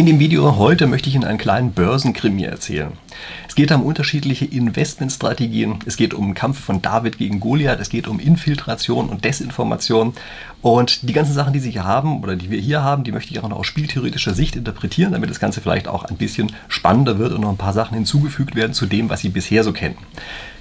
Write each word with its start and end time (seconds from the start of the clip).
In 0.00 0.06
dem 0.06 0.18
Video 0.18 0.56
heute 0.56 0.86
möchte 0.86 1.10
ich 1.10 1.14
Ihnen 1.14 1.24
einen 1.24 1.36
kleinen 1.36 1.72
Börsenkrimi 1.72 2.44
erzählen. 2.44 2.92
Es 3.46 3.54
geht 3.54 3.70
um 3.70 3.82
unterschiedliche 3.82 4.46
Investmentstrategien, 4.46 5.80
es 5.84 5.98
geht 5.98 6.14
um 6.14 6.28
den 6.28 6.34
Kampf 6.34 6.58
von 6.58 6.80
David 6.80 7.18
gegen 7.18 7.38
Goliath, 7.38 7.80
es 7.80 7.90
geht 7.90 8.08
um 8.08 8.18
Infiltration 8.18 9.10
und 9.10 9.26
Desinformation. 9.26 10.14
Und 10.62 11.06
die 11.06 11.12
ganzen 11.12 11.34
Sachen, 11.34 11.52
die 11.52 11.58
Sie 11.58 11.70
hier 11.70 11.84
haben 11.84 12.22
oder 12.22 12.34
die 12.34 12.48
wir 12.48 12.58
hier 12.58 12.82
haben, 12.82 13.04
die 13.04 13.12
möchte 13.12 13.32
ich 13.32 13.40
auch 13.40 13.48
noch 13.50 13.58
aus 13.58 13.66
spieltheoretischer 13.66 14.32
Sicht 14.32 14.56
interpretieren, 14.56 15.12
damit 15.12 15.28
das 15.28 15.38
Ganze 15.38 15.60
vielleicht 15.60 15.86
auch 15.86 16.04
ein 16.04 16.16
bisschen 16.16 16.50
spannender 16.68 17.18
wird 17.18 17.34
und 17.34 17.42
noch 17.42 17.50
ein 17.50 17.58
paar 17.58 17.74
Sachen 17.74 17.94
hinzugefügt 17.94 18.54
werden 18.54 18.72
zu 18.72 18.86
dem, 18.86 19.10
was 19.10 19.20
Sie 19.20 19.28
bisher 19.28 19.64
so 19.64 19.74
kennen. 19.74 19.98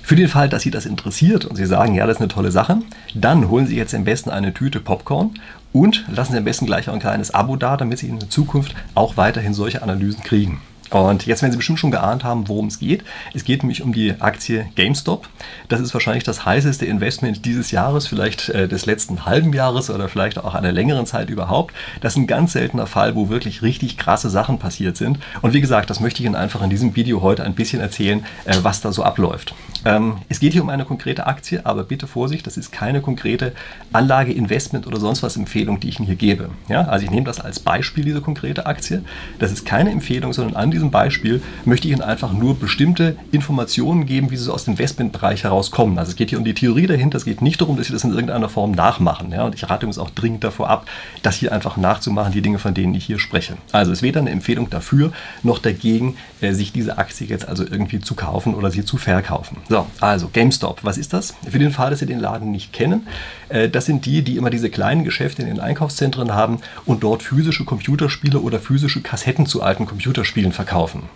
Für 0.03 0.15
den 0.15 0.27
Fall, 0.27 0.49
dass 0.49 0.63
Sie 0.63 0.71
das 0.71 0.85
interessiert 0.85 1.45
und 1.45 1.55
Sie 1.55 1.67
sagen, 1.67 1.93
ja, 1.93 2.07
das 2.07 2.17
ist 2.17 2.21
eine 2.21 2.29
tolle 2.29 2.51
Sache, 2.51 2.79
dann 3.13 3.47
holen 3.47 3.67
Sie 3.67 3.77
jetzt 3.77 3.93
am 3.93 4.03
besten 4.03 4.31
eine 4.31 4.53
Tüte 4.53 4.79
Popcorn 4.79 5.35
und 5.73 6.05
lassen 6.07 6.31
Sie 6.33 6.38
am 6.38 6.43
besten 6.43 6.65
gleich 6.65 6.89
auch 6.89 6.93
ein 6.93 6.99
kleines 6.99 7.33
Abo 7.33 7.55
da, 7.55 7.77
damit 7.77 7.99
Sie 7.99 8.07
in 8.07 8.20
der 8.20 8.29
Zukunft 8.29 8.75
auch 8.95 9.17
weiterhin 9.17 9.54
solche 9.54 9.81
Analysen 9.81 10.23
kriegen. 10.23 10.61
Und 10.89 11.25
jetzt 11.25 11.41
werden 11.41 11.52
Sie 11.52 11.57
bestimmt 11.57 11.79
schon 11.79 11.91
geahnt 11.91 12.23
haben, 12.23 12.48
worum 12.48 12.67
es 12.67 12.79
geht. 12.79 13.03
Es 13.34 13.43
geht 13.43 13.63
nämlich 13.63 13.84
um 13.84 13.93
die 13.93 14.16
Aktie 14.20 14.67
GameStop. 14.75 15.27
Das 15.67 15.80
ist 15.80 15.93
wahrscheinlich 15.93 16.23
das 16.23 16.45
heißeste 16.45 16.85
Investment 16.85 17.45
dieses 17.45 17.71
Jahres, 17.71 18.07
vielleicht 18.07 18.49
äh, 18.49 18.67
des 18.67 18.85
letzten 18.85 19.25
halben 19.25 19.53
Jahres 19.53 19.89
oder 19.89 20.09
vielleicht 20.09 20.39
auch 20.39 20.55
einer 20.55 20.71
längeren 20.71 21.05
Zeit 21.05 21.30
überhaupt. 21.30 21.75
Das 22.02 22.13
ist 22.13 22.17
ein 22.17 22.27
ganz 22.27 22.53
seltener 22.53 22.88
Fall, 22.88 23.16
wo 23.16 23.30
wirklich 23.30 23.61
richtig 23.61 23.97
krasse 23.97 24.30
Sachen 24.30 24.57
passiert 24.57 24.97
sind. 24.97 25.20
Und 25.41 25.53
wie 25.53 25.61
gesagt, 25.61 25.89
das 25.89 25.99
möchte 25.99 26.21
ich 26.21 26.25
Ihnen 26.25 26.35
einfach 26.35 26.61
in 26.61 26.70
diesem 26.70 26.95
Video 26.95 27.21
heute 27.21 27.44
ein 27.44 27.53
bisschen 27.53 27.81
erzählen, 27.81 28.25
äh, 28.45 28.58
was 28.63 28.81
da 28.81 28.91
so 28.91 29.03
abläuft. 29.03 29.53
Ähm, 29.85 30.17
es 30.27 30.39
geht 30.39 30.53
hier 30.53 30.63
um 30.63 30.69
eine 30.69 30.85
konkrete 30.85 31.27
Aktie, 31.27 31.66
aber 31.66 31.83
bitte 31.83 32.08
Vorsicht, 32.08 32.45
das 32.47 32.58
ist 32.58 32.71
keine 32.71 33.02
konkrete 33.02 33.53
Anlage, 33.94 34.33
Investment 34.33 34.88
oder 34.88 34.99
sonst 34.99 35.23
was 35.23 35.38
Empfehlung, 35.38 35.80
die 35.80 35.89
ich 35.89 35.99
Ihnen 35.99 36.08
hier 36.08 36.16
gebe. 36.16 36.49
Ja, 36.67 36.81
also 36.83 37.05
ich 37.05 37.11
nehme 37.11 37.25
das 37.25 37.39
als 37.39 37.59
Beispiel, 37.59 38.03
diese 38.03 38.21
konkrete 38.21 38.66
Aktie. 38.66 39.03
Das 39.38 39.52
ist 39.52 39.66
keine 39.66 39.91
Empfehlung, 39.91 40.33
sondern 40.33 40.55
an 40.55 40.71
diesem 40.79 40.91
Beispiel 40.91 41.41
möchte 41.65 41.88
ich 41.88 41.93
Ihnen 41.93 42.01
einfach 42.01 42.31
nur 42.31 42.58
bestimmte 42.58 43.17
Informationen 43.31 44.05
geben, 44.05 44.31
wie 44.31 44.38
sie 44.38 44.52
aus 44.52 44.63
dem 44.63 44.73
Investmentbereich 44.73 45.44
herauskommen. 45.44 45.99
Also 45.99 46.11
es 46.11 46.16
geht 46.16 46.30
hier 46.30 46.38
um 46.38 46.45
die 46.45 46.53
Theorie 46.53 46.88
dahinter, 46.88 47.17
es 47.17 47.25
geht 47.25 47.41
nicht 47.41 47.59
darum, 47.59 47.75
dass 47.75 47.88
Sie 47.88 47.94
das 47.94 48.05
in 48.05 48.11
irgendeiner 48.11 48.47
Form 48.47 48.71
nachmachen. 48.71 49.31
Ja, 49.31 49.44
und 49.44 49.55
ich 49.55 49.69
rate 49.69 49.86
uns 49.86 49.97
auch 49.97 50.09
dringend 50.09 50.44
davor 50.44 50.69
ab, 50.69 50.88
das 51.21 51.36
hier 51.36 51.52
einfach 51.52 51.75
nachzumachen, 51.75 52.31
die 52.31 52.41
Dinge, 52.41 52.59
von 52.59 52.73
denen 52.73 52.95
ich 52.95 53.05
hier 53.05 53.19
spreche. 53.19 53.58
Also 53.71 53.91
es 53.91 53.99
ist 53.99 54.03
weder 54.03 54.21
eine 54.21 54.30
Empfehlung 54.30 54.69
dafür, 54.69 55.11
noch 55.44 55.59
dagegen, 55.59 56.16
äh, 56.41 56.53
sich 56.53 56.71
diese 56.71 56.97
Aktie 56.97 57.27
jetzt 57.27 57.47
also 57.47 57.64
irgendwie 57.64 57.99
zu 57.99 58.16
kaufen 58.16 58.55
oder 58.55 58.71
sie 58.71 58.86
zu 58.86 58.97
verkaufen. 58.97 59.58
So, 59.67 59.86
also 59.99 60.30
GameStop, 60.31 60.83
was 60.83 60.97
ist 60.97 61.11
das? 61.11 61.33
Für 61.49 61.59
den 61.59 61.71
Fall, 61.71 61.89
dass 61.89 61.99
Sie 61.99 62.05
den 62.05 62.19
Laden 62.19 62.52
nicht 62.52 62.71
kennen, 62.71 63.05
äh, 63.49 63.67
das 63.67 63.86
sind 63.86 64.05
die, 64.05 64.21
die 64.21 64.38
immer 64.38 64.49
diese 64.49 64.69
kleinen 64.69 65.03
Geschäfte 65.03 65.41
in 65.41 65.49
den 65.49 65.59
Einkaufszentren 65.59 66.33
haben 66.33 66.59
und 66.86 67.03
dort 67.03 67.23
physische 67.23 67.66
Computerspiele 67.66 68.39
oder 68.39 68.59
physische 68.59 69.02
Kassetten 69.02 69.45
zu 69.45 69.61
alten 69.61 69.86
Computerspielen 69.86 70.53
verkaufen 70.53 70.69
verkaufen. 70.70 71.09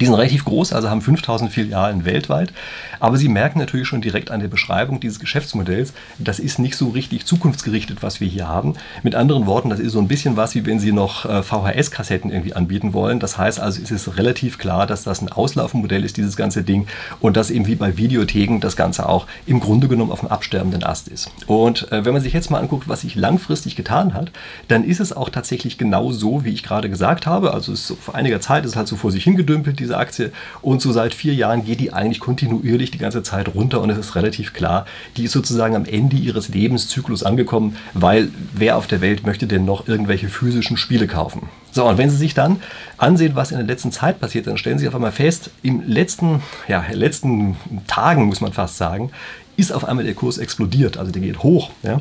Die 0.00 0.04
sind 0.04 0.14
relativ 0.14 0.44
groß, 0.44 0.72
also 0.72 0.90
haben 0.90 1.02
5000 1.02 1.50
Filialen 1.50 2.04
weltweit. 2.04 2.52
Aber 3.00 3.16
Sie 3.16 3.28
merken 3.28 3.58
natürlich 3.58 3.88
schon 3.88 4.00
direkt 4.00 4.30
an 4.30 4.40
der 4.40 4.48
Beschreibung 4.48 5.00
dieses 5.00 5.20
Geschäftsmodells, 5.20 5.92
das 6.18 6.38
ist 6.38 6.58
nicht 6.58 6.76
so 6.76 6.88
richtig 6.88 7.26
zukunftsgerichtet, 7.26 8.02
was 8.02 8.20
wir 8.20 8.28
hier 8.28 8.48
haben. 8.48 8.74
Mit 9.02 9.14
anderen 9.14 9.46
Worten, 9.46 9.70
das 9.70 9.80
ist 9.80 9.92
so 9.92 10.00
ein 10.00 10.08
bisschen 10.08 10.36
was, 10.36 10.54
wie 10.54 10.66
wenn 10.66 10.78
Sie 10.78 10.92
noch 10.92 11.24
äh, 11.24 11.42
VHS-Kassetten 11.42 12.30
irgendwie 12.30 12.54
anbieten 12.54 12.92
wollen. 12.92 13.20
Das 13.20 13.38
heißt 13.38 13.60
also, 13.60 13.80
es 13.82 13.90
ist 13.90 14.16
relativ 14.16 14.58
klar, 14.58 14.86
dass 14.86 15.04
das 15.04 15.20
ein 15.20 15.30
Auslaufmodell 15.30 16.04
ist, 16.04 16.16
dieses 16.16 16.36
ganze 16.36 16.62
Ding. 16.62 16.86
Und 17.20 17.36
dass 17.36 17.50
eben 17.50 17.66
wie 17.66 17.74
bei 17.74 17.96
Videotheken 17.96 18.60
das 18.60 18.76
Ganze 18.76 19.08
auch 19.08 19.26
im 19.46 19.60
Grunde 19.60 19.88
genommen 19.88 20.12
auf 20.12 20.20
dem 20.20 20.28
absterbenden 20.28 20.84
Ast 20.84 21.08
ist. 21.08 21.30
Und 21.46 21.90
äh, 21.92 22.04
wenn 22.04 22.12
man 22.12 22.22
sich 22.22 22.32
jetzt 22.32 22.50
mal 22.50 22.60
anguckt, 22.60 22.88
was 22.88 23.02
sich 23.02 23.14
langfristig 23.14 23.76
getan 23.76 24.14
hat, 24.14 24.30
dann 24.68 24.84
ist 24.84 25.00
es 25.00 25.12
auch 25.12 25.30
tatsächlich 25.30 25.78
genau 25.78 26.12
so, 26.12 26.44
wie 26.44 26.50
ich 26.50 26.62
gerade 26.62 26.88
gesagt 26.88 27.26
habe. 27.26 27.54
Also 27.54 27.72
es 27.72 27.94
vor 28.00 28.14
einiger 28.14 28.40
Zeit 28.40 28.64
ist 28.64 28.72
es 28.72 28.76
halt 28.76 28.88
so 28.88 28.96
vor 28.96 29.10
sich 29.10 29.24
hingedümpelt, 29.24 29.80
diese 29.88 29.96
Aktie. 29.98 30.32
Und 30.60 30.82
so 30.82 30.92
seit 30.92 31.14
vier 31.14 31.34
Jahren 31.34 31.64
geht 31.64 31.80
die 31.80 31.92
eigentlich 31.92 32.20
kontinuierlich 32.20 32.90
die 32.90 32.98
ganze 32.98 33.22
Zeit 33.22 33.54
runter 33.54 33.80
und 33.80 33.90
es 33.90 33.98
ist 33.98 34.14
relativ 34.14 34.52
klar, 34.52 34.86
die 35.16 35.24
ist 35.24 35.32
sozusagen 35.32 35.74
am 35.74 35.86
Ende 35.86 36.16
ihres 36.16 36.48
Lebenszyklus 36.48 37.22
angekommen, 37.22 37.76
weil 37.94 38.28
wer 38.52 38.76
auf 38.76 38.86
der 38.86 39.00
Welt 39.00 39.26
möchte 39.26 39.46
denn 39.46 39.64
noch 39.64 39.88
irgendwelche 39.88 40.28
physischen 40.28 40.76
Spiele 40.76 41.06
kaufen? 41.06 41.48
So, 41.72 41.86
und 41.86 41.98
wenn 41.98 42.10
Sie 42.10 42.16
sich 42.16 42.34
dann 42.34 42.60
ansehen, 42.96 43.34
was 43.34 43.50
in 43.50 43.58
der 43.58 43.66
letzten 43.66 43.92
Zeit 43.92 44.20
passiert, 44.20 44.46
dann 44.46 44.58
stellen 44.58 44.78
Sie 44.78 44.88
auf 44.88 44.94
einmal 44.94 45.12
fest, 45.12 45.50
im 45.62 45.82
letzten, 45.86 46.42
ja, 46.66 46.84
letzten 46.92 47.56
Tagen, 47.86 48.24
muss 48.24 48.40
man 48.40 48.52
fast 48.52 48.76
sagen, 48.76 49.10
ist 49.56 49.72
auf 49.72 49.84
einmal 49.84 50.04
der 50.04 50.14
Kurs 50.14 50.38
explodiert. 50.38 50.98
Also 50.98 51.12
der 51.12 51.22
geht 51.22 51.42
hoch. 51.42 51.70
Ja? 51.82 52.00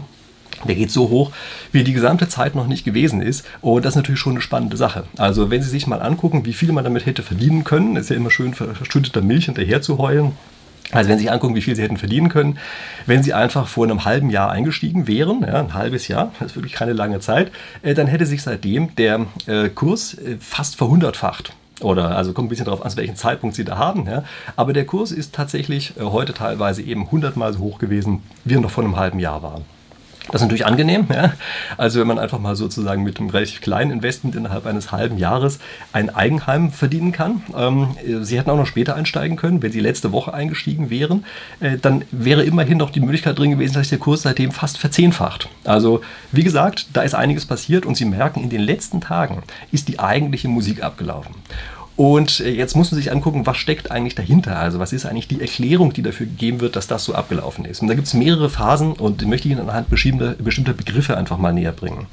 Der 0.65 0.75
geht 0.75 0.91
so 0.91 1.09
hoch, 1.09 1.31
wie 1.71 1.83
die 1.83 1.93
gesamte 1.93 2.27
Zeit 2.27 2.55
noch 2.55 2.67
nicht 2.67 2.83
gewesen 2.83 3.21
ist. 3.21 3.45
Und 3.61 3.85
das 3.85 3.93
ist 3.93 3.97
natürlich 3.97 4.19
schon 4.19 4.33
eine 4.33 4.41
spannende 4.41 4.77
Sache. 4.77 5.03
Also 5.17 5.49
wenn 5.49 5.61
Sie 5.61 5.69
sich 5.69 5.87
mal 5.87 6.01
angucken, 6.01 6.45
wie 6.45 6.53
viel 6.53 6.71
man 6.71 6.83
damit 6.83 7.05
hätte 7.05 7.23
verdienen 7.23 7.63
können, 7.63 7.95
ist 7.95 8.09
ja 8.09 8.15
immer 8.15 8.31
schön 8.31 8.53
verschütteter 8.53 9.21
Milch 9.21 9.45
hinterher 9.45 9.81
zu 9.81 9.97
heulen. 9.97 10.33
Also 10.91 11.09
wenn 11.09 11.17
Sie 11.17 11.25
sich 11.25 11.31
angucken, 11.31 11.55
wie 11.55 11.61
viel 11.61 11.75
Sie 11.75 11.81
hätten 11.81 11.97
verdienen 11.97 12.29
können, 12.29 12.57
wenn 13.05 13.21
Sie 13.21 13.33
einfach 13.33 13.67
vor 13.67 13.85
einem 13.85 14.05
halben 14.05 14.29
Jahr 14.29 14.51
eingestiegen 14.51 15.07
wären, 15.07 15.41
ja, 15.41 15.59
ein 15.59 15.73
halbes 15.73 16.07
Jahr, 16.07 16.31
das 16.39 16.51
ist 16.51 16.55
wirklich 16.55 16.73
keine 16.73 16.93
lange 16.93 17.19
Zeit, 17.19 17.51
äh, 17.81 17.93
dann 17.93 18.07
hätte 18.07 18.25
sich 18.25 18.41
seitdem 18.41 18.95
der 18.95 19.25
äh, 19.47 19.69
Kurs 19.69 20.13
äh, 20.13 20.37
fast 20.39 20.77
verhundertfacht. 20.77 21.53
Oder 21.81 22.17
also 22.17 22.33
kommt 22.33 22.47
ein 22.47 22.49
bisschen 22.49 22.65
darauf 22.65 22.83
an, 22.83 22.89
zu 22.89 22.97
welchem 22.97 23.15
Zeitpunkt 23.15 23.55
Sie 23.55 23.63
da 23.63 23.77
haben. 23.77 24.07
Ja. 24.07 24.23
Aber 24.55 24.73
der 24.73 24.85
Kurs 24.85 25.11
ist 25.11 25.35
tatsächlich 25.35 25.93
heute 25.99 26.33
teilweise 26.33 26.81
eben 26.81 27.11
hundertmal 27.11 27.53
so 27.53 27.59
hoch 27.59 27.77
gewesen, 27.77 28.23
wie 28.45 28.55
er 28.55 28.61
noch 28.61 28.71
vor 28.71 28.83
einem 28.83 28.95
halben 28.95 29.19
Jahr 29.19 29.43
war. 29.43 29.61
Das 30.31 30.41
ist 30.41 30.41
natürlich 30.41 30.65
angenehm. 30.65 31.07
Ja? 31.09 31.33
Also 31.77 31.99
wenn 31.99 32.07
man 32.07 32.19
einfach 32.19 32.39
mal 32.39 32.55
sozusagen 32.55 33.03
mit 33.03 33.19
einem 33.19 33.29
relativ 33.29 33.61
kleinen 33.61 33.91
Investment 33.91 34.35
innerhalb 34.35 34.65
eines 34.65 34.91
halben 34.91 35.17
Jahres 35.17 35.59
ein 35.93 36.13
Eigenheim 36.13 36.71
verdienen 36.71 37.11
kann. 37.11 37.43
Ähm, 37.55 37.89
Sie 38.21 38.37
hätten 38.37 38.49
auch 38.49 38.57
noch 38.57 38.65
später 38.65 38.95
einsteigen 38.95 39.37
können, 39.37 39.61
wenn 39.61 39.71
Sie 39.71 39.79
letzte 39.79 40.11
Woche 40.11 40.33
eingestiegen 40.33 40.89
wären. 40.89 41.25
Äh, 41.59 41.77
dann 41.77 42.03
wäre 42.11 42.43
immerhin 42.43 42.77
noch 42.77 42.89
die 42.89 42.99
Möglichkeit 42.99 43.37
drin 43.37 43.51
gewesen, 43.51 43.73
dass 43.73 43.83
sich 43.83 43.89
der 43.89 43.99
Kurs 43.99 44.23
seitdem 44.23 44.51
fast 44.51 44.77
verzehnfacht. 44.77 45.49
Also 45.63 46.01
wie 46.31 46.43
gesagt, 46.43 46.87
da 46.93 47.01
ist 47.01 47.15
einiges 47.15 47.45
passiert 47.45 47.85
und 47.85 47.95
Sie 47.95 48.05
merken, 48.05 48.41
in 48.41 48.49
den 48.49 48.61
letzten 48.61 49.01
Tagen 49.01 49.43
ist 49.71 49.87
die 49.87 49.99
eigentliche 49.99 50.47
Musik 50.47 50.83
abgelaufen. 50.83 51.35
Und 51.97 52.41
äh, 52.41 52.51
jetzt 52.51 52.75
muss 52.75 52.91
man 52.91 53.01
sich 53.01 53.11
angucken, 53.11 53.45
was 53.45 53.57
steckt 53.57 53.91
eigentlich 53.91 54.13
dahinter? 54.15 54.57
Also 54.59 54.79
was 54.79 54.93
ist 54.93 55.05
eigentlich 55.05 55.27
die 55.27 55.41
Erklärung, 55.41 55.93
die 55.93 56.03
dafür 56.03 56.27
gegeben 56.27 56.61
wird, 56.61 56.75
dass 56.75 56.87
das 56.87 57.03
so 57.03 57.15
abgelaufen 57.15 57.65
ist? 57.65 57.81
Und 57.81 57.87
da 57.87 57.95
gibt 57.95 58.07
es 58.07 58.13
mehrere 58.13 58.49
Phasen 58.49 58.93
und 58.93 59.21
die 59.21 59.25
möchte 59.25 59.47
ich 59.47 59.53
Ihnen 59.53 59.67
anhand 59.67 59.89
bestimmter, 59.89 60.35
bestimmter 60.35 60.73
Begriffe 60.73 61.17
einfach 61.17 61.39
mal 61.39 61.53
näher 61.53 61.71
bringen. 61.71 62.05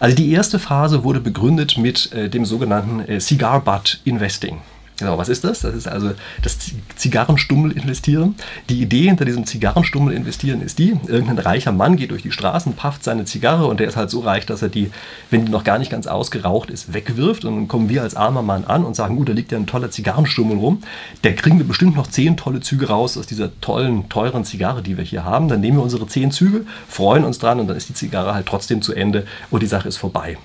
Also 0.00 0.14
die 0.14 0.30
erste 0.30 0.58
Phase 0.58 1.02
wurde 1.02 1.20
begründet 1.20 1.78
mit 1.78 2.12
äh, 2.12 2.28
dem 2.28 2.44
sogenannten 2.44 3.00
äh, 3.00 3.20
Cigar 3.20 3.60
Butt 3.60 4.00
Investing. 4.04 4.58
Genau, 5.02 5.18
was 5.18 5.28
ist 5.28 5.42
das? 5.42 5.58
Das 5.58 5.74
ist 5.74 5.88
also 5.88 6.12
das 6.42 6.56
Zigarrenstummel 6.94 7.72
investieren. 7.72 8.36
Die 8.68 8.80
Idee 8.80 9.08
hinter 9.08 9.24
diesem 9.24 9.44
Zigarrenstummel 9.44 10.14
investieren 10.14 10.62
ist 10.62 10.78
die, 10.78 10.96
irgendein 11.08 11.38
reicher 11.38 11.72
Mann 11.72 11.96
geht 11.96 12.12
durch 12.12 12.22
die 12.22 12.30
Straßen, 12.30 12.74
pafft 12.74 13.02
seine 13.02 13.24
Zigarre 13.24 13.66
und 13.66 13.80
der 13.80 13.88
ist 13.88 13.96
halt 13.96 14.10
so 14.10 14.20
reich, 14.20 14.46
dass 14.46 14.62
er 14.62 14.68
die, 14.68 14.92
wenn 15.28 15.44
die 15.44 15.50
noch 15.50 15.64
gar 15.64 15.80
nicht 15.80 15.90
ganz 15.90 16.06
ausgeraucht 16.06 16.70
ist, 16.70 16.94
wegwirft. 16.94 17.44
Und 17.44 17.56
dann 17.56 17.66
kommen 17.66 17.88
wir 17.88 18.02
als 18.02 18.14
armer 18.14 18.42
Mann 18.42 18.62
an 18.62 18.84
und 18.84 18.94
sagen, 18.94 19.16
gut, 19.16 19.28
da 19.28 19.32
liegt 19.32 19.50
ja 19.50 19.58
ein 19.58 19.66
toller 19.66 19.90
Zigarrenstummel 19.90 20.56
rum. 20.56 20.82
Der 21.24 21.34
kriegen 21.34 21.58
wir 21.58 21.66
bestimmt 21.66 21.96
noch 21.96 22.06
zehn 22.06 22.36
tolle 22.36 22.60
Züge 22.60 22.86
raus 22.86 23.18
aus 23.18 23.26
dieser 23.26 23.50
tollen, 23.60 24.08
teuren 24.08 24.44
Zigarre, 24.44 24.82
die 24.82 24.96
wir 24.96 25.04
hier 25.04 25.24
haben. 25.24 25.48
Dann 25.48 25.60
nehmen 25.60 25.78
wir 25.78 25.82
unsere 25.82 26.06
zehn 26.06 26.30
Züge, 26.30 26.64
freuen 26.86 27.24
uns 27.24 27.40
dran 27.40 27.58
und 27.58 27.66
dann 27.66 27.76
ist 27.76 27.88
die 27.88 27.94
Zigarre 27.94 28.34
halt 28.34 28.46
trotzdem 28.46 28.82
zu 28.82 28.94
Ende 28.94 29.26
und 29.50 29.64
die 29.64 29.66
Sache 29.66 29.88
ist 29.88 29.96
vorbei. 29.96 30.36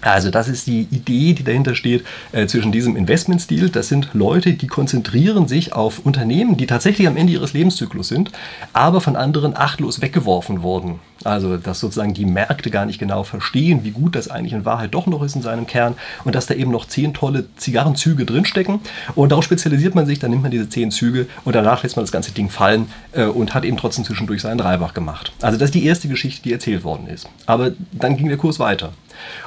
Also 0.00 0.30
das 0.30 0.48
ist 0.48 0.66
die 0.66 0.86
Idee, 0.90 1.32
die 1.32 1.44
dahinter 1.44 1.74
steht 1.74 2.04
äh, 2.32 2.46
zwischen 2.46 2.72
diesem 2.72 2.96
Investmentstil. 2.96 3.68
Das 3.70 3.88
sind 3.88 4.10
Leute, 4.12 4.54
die 4.54 4.66
konzentrieren 4.66 5.48
sich 5.48 5.72
auf 5.72 6.00
Unternehmen, 6.00 6.56
die 6.56 6.66
tatsächlich 6.66 7.06
am 7.06 7.16
Ende 7.16 7.32
ihres 7.32 7.52
Lebenszyklus 7.52 8.08
sind, 8.08 8.30
aber 8.72 9.00
von 9.00 9.16
anderen 9.16 9.56
achtlos 9.56 10.00
weggeworfen 10.00 10.62
wurden. 10.62 11.00
Also 11.24 11.56
dass 11.56 11.80
sozusagen 11.80 12.14
die 12.14 12.26
Märkte 12.26 12.70
gar 12.70 12.86
nicht 12.86 12.98
genau 12.98 13.24
verstehen, 13.24 13.84
wie 13.84 13.90
gut 13.90 14.14
das 14.14 14.28
eigentlich 14.28 14.52
in 14.52 14.64
Wahrheit 14.64 14.94
doch 14.94 15.06
noch 15.06 15.22
ist 15.22 15.34
in 15.36 15.42
seinem 15.42 15.66
Kern 15.66 15.94
und 16.24 16.34
dass 16.34 16.46
da 16.46 16.54
eben 16.54 16.70
noch 16.70 16.86
zehn 16.86 17.14
tolle 17.14 17.46
Zigarrenzüge 17.56 18.24
drinstecken. 18.24 18.80
Und 19.14 19.32
darauf 19.32 19.44
spezialisiert 19.44 19.94
man 19.94 20.06
sich, 20.06 20.18
dann 20.18 20.30
nimmt 20.30 20.42
man 20.42 20.50
diese 20.50 20.68
zehn 20.68 20.90
Züge 20.90 21.26
und 21.44 21.54
danach 21.54 21.82
lässt 21.82 21.96
man 21.96 22.04
das 22.04 22.12
ganze 22.12 22.32
Ding 22.32 22.50
fallen 22.50 22.86
äh, 23.12 23.24
und 23.24 23.54
hat 23.54 23.64
eben 23.64 23.76
trotzdem 23.76 24.04
zwischendurch 24.04 24.42
seinen 24.42 24.60
Reibach 24.60 24.94
gemacht. 24.94 25.32
Also 25.40 25.58
das 25.58 25.68
ist 25.68 25.74
die 25.74 25.86
erste 25.86 26.08
Geschichte, 26.08 26.42
die 26.42 26.52
erzählt 26.52 26.84
worden 26.84 27.06
ist. 27.06 27.28
Aber 27.46 27.72
dann 27.92 28.16
ging 28.16 28.28
der 28.28 28.36
Kurs 28.36 28.58
weiter. 28.58 28.92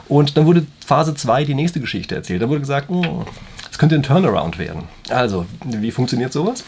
Und 0.07 0.37
dann 0.37 0.45
wurde 0.45 0.65
Phase 0.85 1.13
2 1.13 1.45
die 1.45 1.53
nächste 1.53 1.79
Geschichte 1.79 2.15
erzählt. 2.15 2.41
Da 2.41 2.49
wurde 2.49 2.61
gesagt, 2.61 2.89
hm, 2.89 3.25
Es 3.77 3.79
könnte 3.79 3.93
ein 3.93 4.01
Turnaround 4.01 4.57
werden. 4.57 4.85
Also, 5.07 5.45
wie 5.63 5.91
funktioniert 5.91 6.33
sowas? 6.33 6.63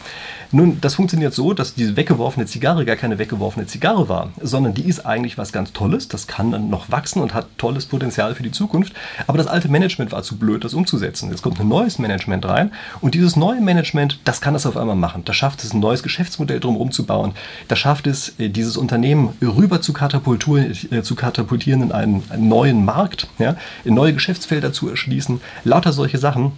Nun, 0.52 0.80
das 0.80 0.94
funktioniert 0.94 1.34
so, 1.34 1.54
dass 1.54 1.74
diese 1.74 1.96
weggeworfene 1.96 2.46
Zigarre 2.46 2.84
gar 2.84 2.94
keine 2.94 3.18
weggeworfene 3.18 3.66
Zigarre 3.66 4.08
war, 4.08 4.30
sondern 4.40 4.74
die 4.74 4.84
ist 4.84 5.04
eigentlich 5.04 5.36
was 5.36 5.50
ganz 5.50 5.72
Tolles. 5.72 6.06
Das 6.06 6.28
kann 6.28 6.52
dann 6.52 6.70
noch 6.70 6.88
wachsen 6.88 7.20
und 7.20 7.34
hat 7.34 7.48
tolles 7.58 7.86
Potenzial 7.86 8.36
für 8.36 8.44
die 8.44 8.52
Zukunft. 8.52 8.92
Aber 9.26 9.38
das 9.38 9.48
alte 9.48 9.68
Management 9.68 10.12
war 10.12 10.22
zu 10.22 10.38
blöd, 10.38 10.62
das 10.62 10.72
umzusetzen. 10.72 11.30
Jetzt 11.30 11.42
kommt 11.42 11.58
ein 11.58 11.66
neues 11.66 11.98
Management 11.98 12.46
rein 12.46 12.70
und 13.00 13.14
dieses 13.14 13.34
neue 13.34 13.60
Management, 13.60 14.20
das 14.22 14.40
kann 14.40 14.54
das 14.54 14.64
auf 14.64 14.76
einmal 14.76 14.94
machen. 14.94 15.24
Das 15.24 15.34
schafft 15.34 15.64
es, 15.64 15.74
ein 15.74 15.80
neues 15.80 16.04
Geschäftsmodell 16.04 16.60
drumherum 16.60 16.92
zu 16.92 17.06
bauen. 17.06 17.32
Das 17.66 17.80
schafft 17.80 18.06
es, 18.06 18.38
äh, 18.38 18.50
dieses 18.50 18.76
Unternehmen 18.76 19.30
rüber 19.42 19.80
zu 19.80 19.92
katapultieren, 19.92 20.76
äh, 20.92 21.02
zu 21.02 21.16
katapultieren 21.16 21.82
in 21.82 21.90
einen, 21.90 22.22
einen 22.30 22.48
neuen 22.48 22.84
Markt, 22.84 23.26
ja, 23.40 23.56
in 23.84 23.94
neue 23.94 24.14
Geschäftsfelder 24.14 24.72
zu 24.72 24.88
erschließen. 24.88 25.40
Lauter 25.64 25.92
solche 25.92 26.18
Sachen. 26.18 26.52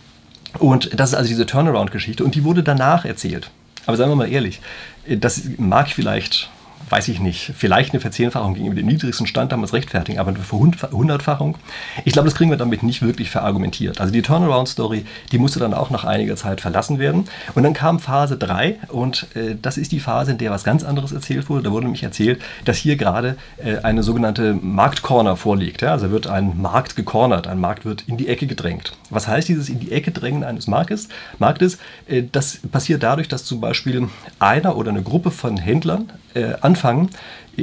Und 0.59 0.99
das 0.99 1.11
ist 1.11 1.15
also 1.15 1.29
diese 1.29 1.47
Turnaround-Geschichte. 1.47 2.25
Und 2.25 2.35
die 2.35 2.45
wurde 2.45 2.63
danach 2.63 3.05
erzählt. 3.05 3.51
Aber 3.87 3.97
seien 3.97 4.09
wir 4.09 4.17
mal 4.17 4.31
ehrlich, 4.31 4.61
das 5.09 5.43
mag 5.59 5.89
vielleicht 5.89 6.51
weiß 6.93 7.09
ich 7.09 7.21
nicht, 7.21 7.53
vielleicht 7.57 7.95
eine 7.95 8.01
Verzehnfachung 8.01 8.53
gegenüber 8.53 8.77
dem 8.77 8.87
niedrigsten 8.87 9.27
Stand 9.27 9.51
damals 9.51 9.73
rechtfertigen, 9.73 10.19
aber 10.19 10.29
eine 10.29 10.41
Verhundertfachung, 10.41 11.57
ich 12.05 12.13
glaube, 12.13 12.29
das 12.29 12.37
kriegen 12.37 12.51
wir 12.51 12.59
damit 12.59 12.83
nicht 12.83 13.01
wirklich 13.01 13.31
verargumentiert. 13.31 13.99
Also 13.99 14.13
die 14.13 14.21
Turnaround-Story, 14.21 15.07
die 15.33 15.39
musste 15.39 15.59
dann 15.59 15.73
auch 15.73 15.89
nach 15.89 16.05
einiger 16.05 16.37
Zeit 16.37 16.61
verlassen 16.61 16.99
werden. 16.99 17.25
Und 17.55 17.63
dann 17.63 17.73
kam 17.73 17.99
Phase 17.99 18.37
3 18.37 18.77
und 18.89 19.27
äh, 19.35 19.57
das 19.61 19.79
ist 19.79 19.91
die 19.93 20.01
Phase, 20.01 20.33
in 20.33 20.39
der 20.39 20.51
was 20.51 20.65
ganz 20.65 20.85
anderes 20.85 21.13
erzählt 21.13 21.49
wurde. 21.49 21.63
Da 21.63 21.71
wurde 21.71 21.87
nämlich 21.87 22.03
erzählt, 22.03 22.43
dass 22.67 22.77
hier 22.77 22.97
gerade 22.97 23.37
äh, 23.57 23.79
eine 23.79 24.03
sogenannte 24.03 24.53
Marktcorner 24.53 25.37
vorliegt. 25.37 25.81
Ja? 25.81 25.93
Also 25.93 26.11
wird 26.11 26.27
ein 26.27 26.61
Markt 26.61 26.95
gecornert, 26.95 27.47
ein 27.47 27.59
Markt 27.59 27.87
wird 27.87 28.03
in 28.07 28.19
die 28.19 28.29
Ecke 28.29 28.47
gedrängt. 28.47 28.93
Was 29.09 29.27
heißt 29.27 29.49
dieses 29.49 29.71
in 29.71 29.81
die 29.81 29.93
Ecke 29.93 30.11
drängen 30.11 30.45
eines 30.45 30.67
Marktes? 30.67 31.09
Marktes 31.39 31.79
äh, 32.07 32.23
das 32.31 32.59
passiert 32.71 33.03
dadurch, 33.03 33.29
dass 33.29 33.47
zum 33.47 33.63
Beispiel 33.63 34.09
einer 34.39 34.77
oder 34.77 34.91
eine 34.91 35.03
Gruppe 35.03 35.31
von 35.31 35.57
Händlern 35.57 36.13
äh, 36.35 36.55
anfangen, 36.61 37.11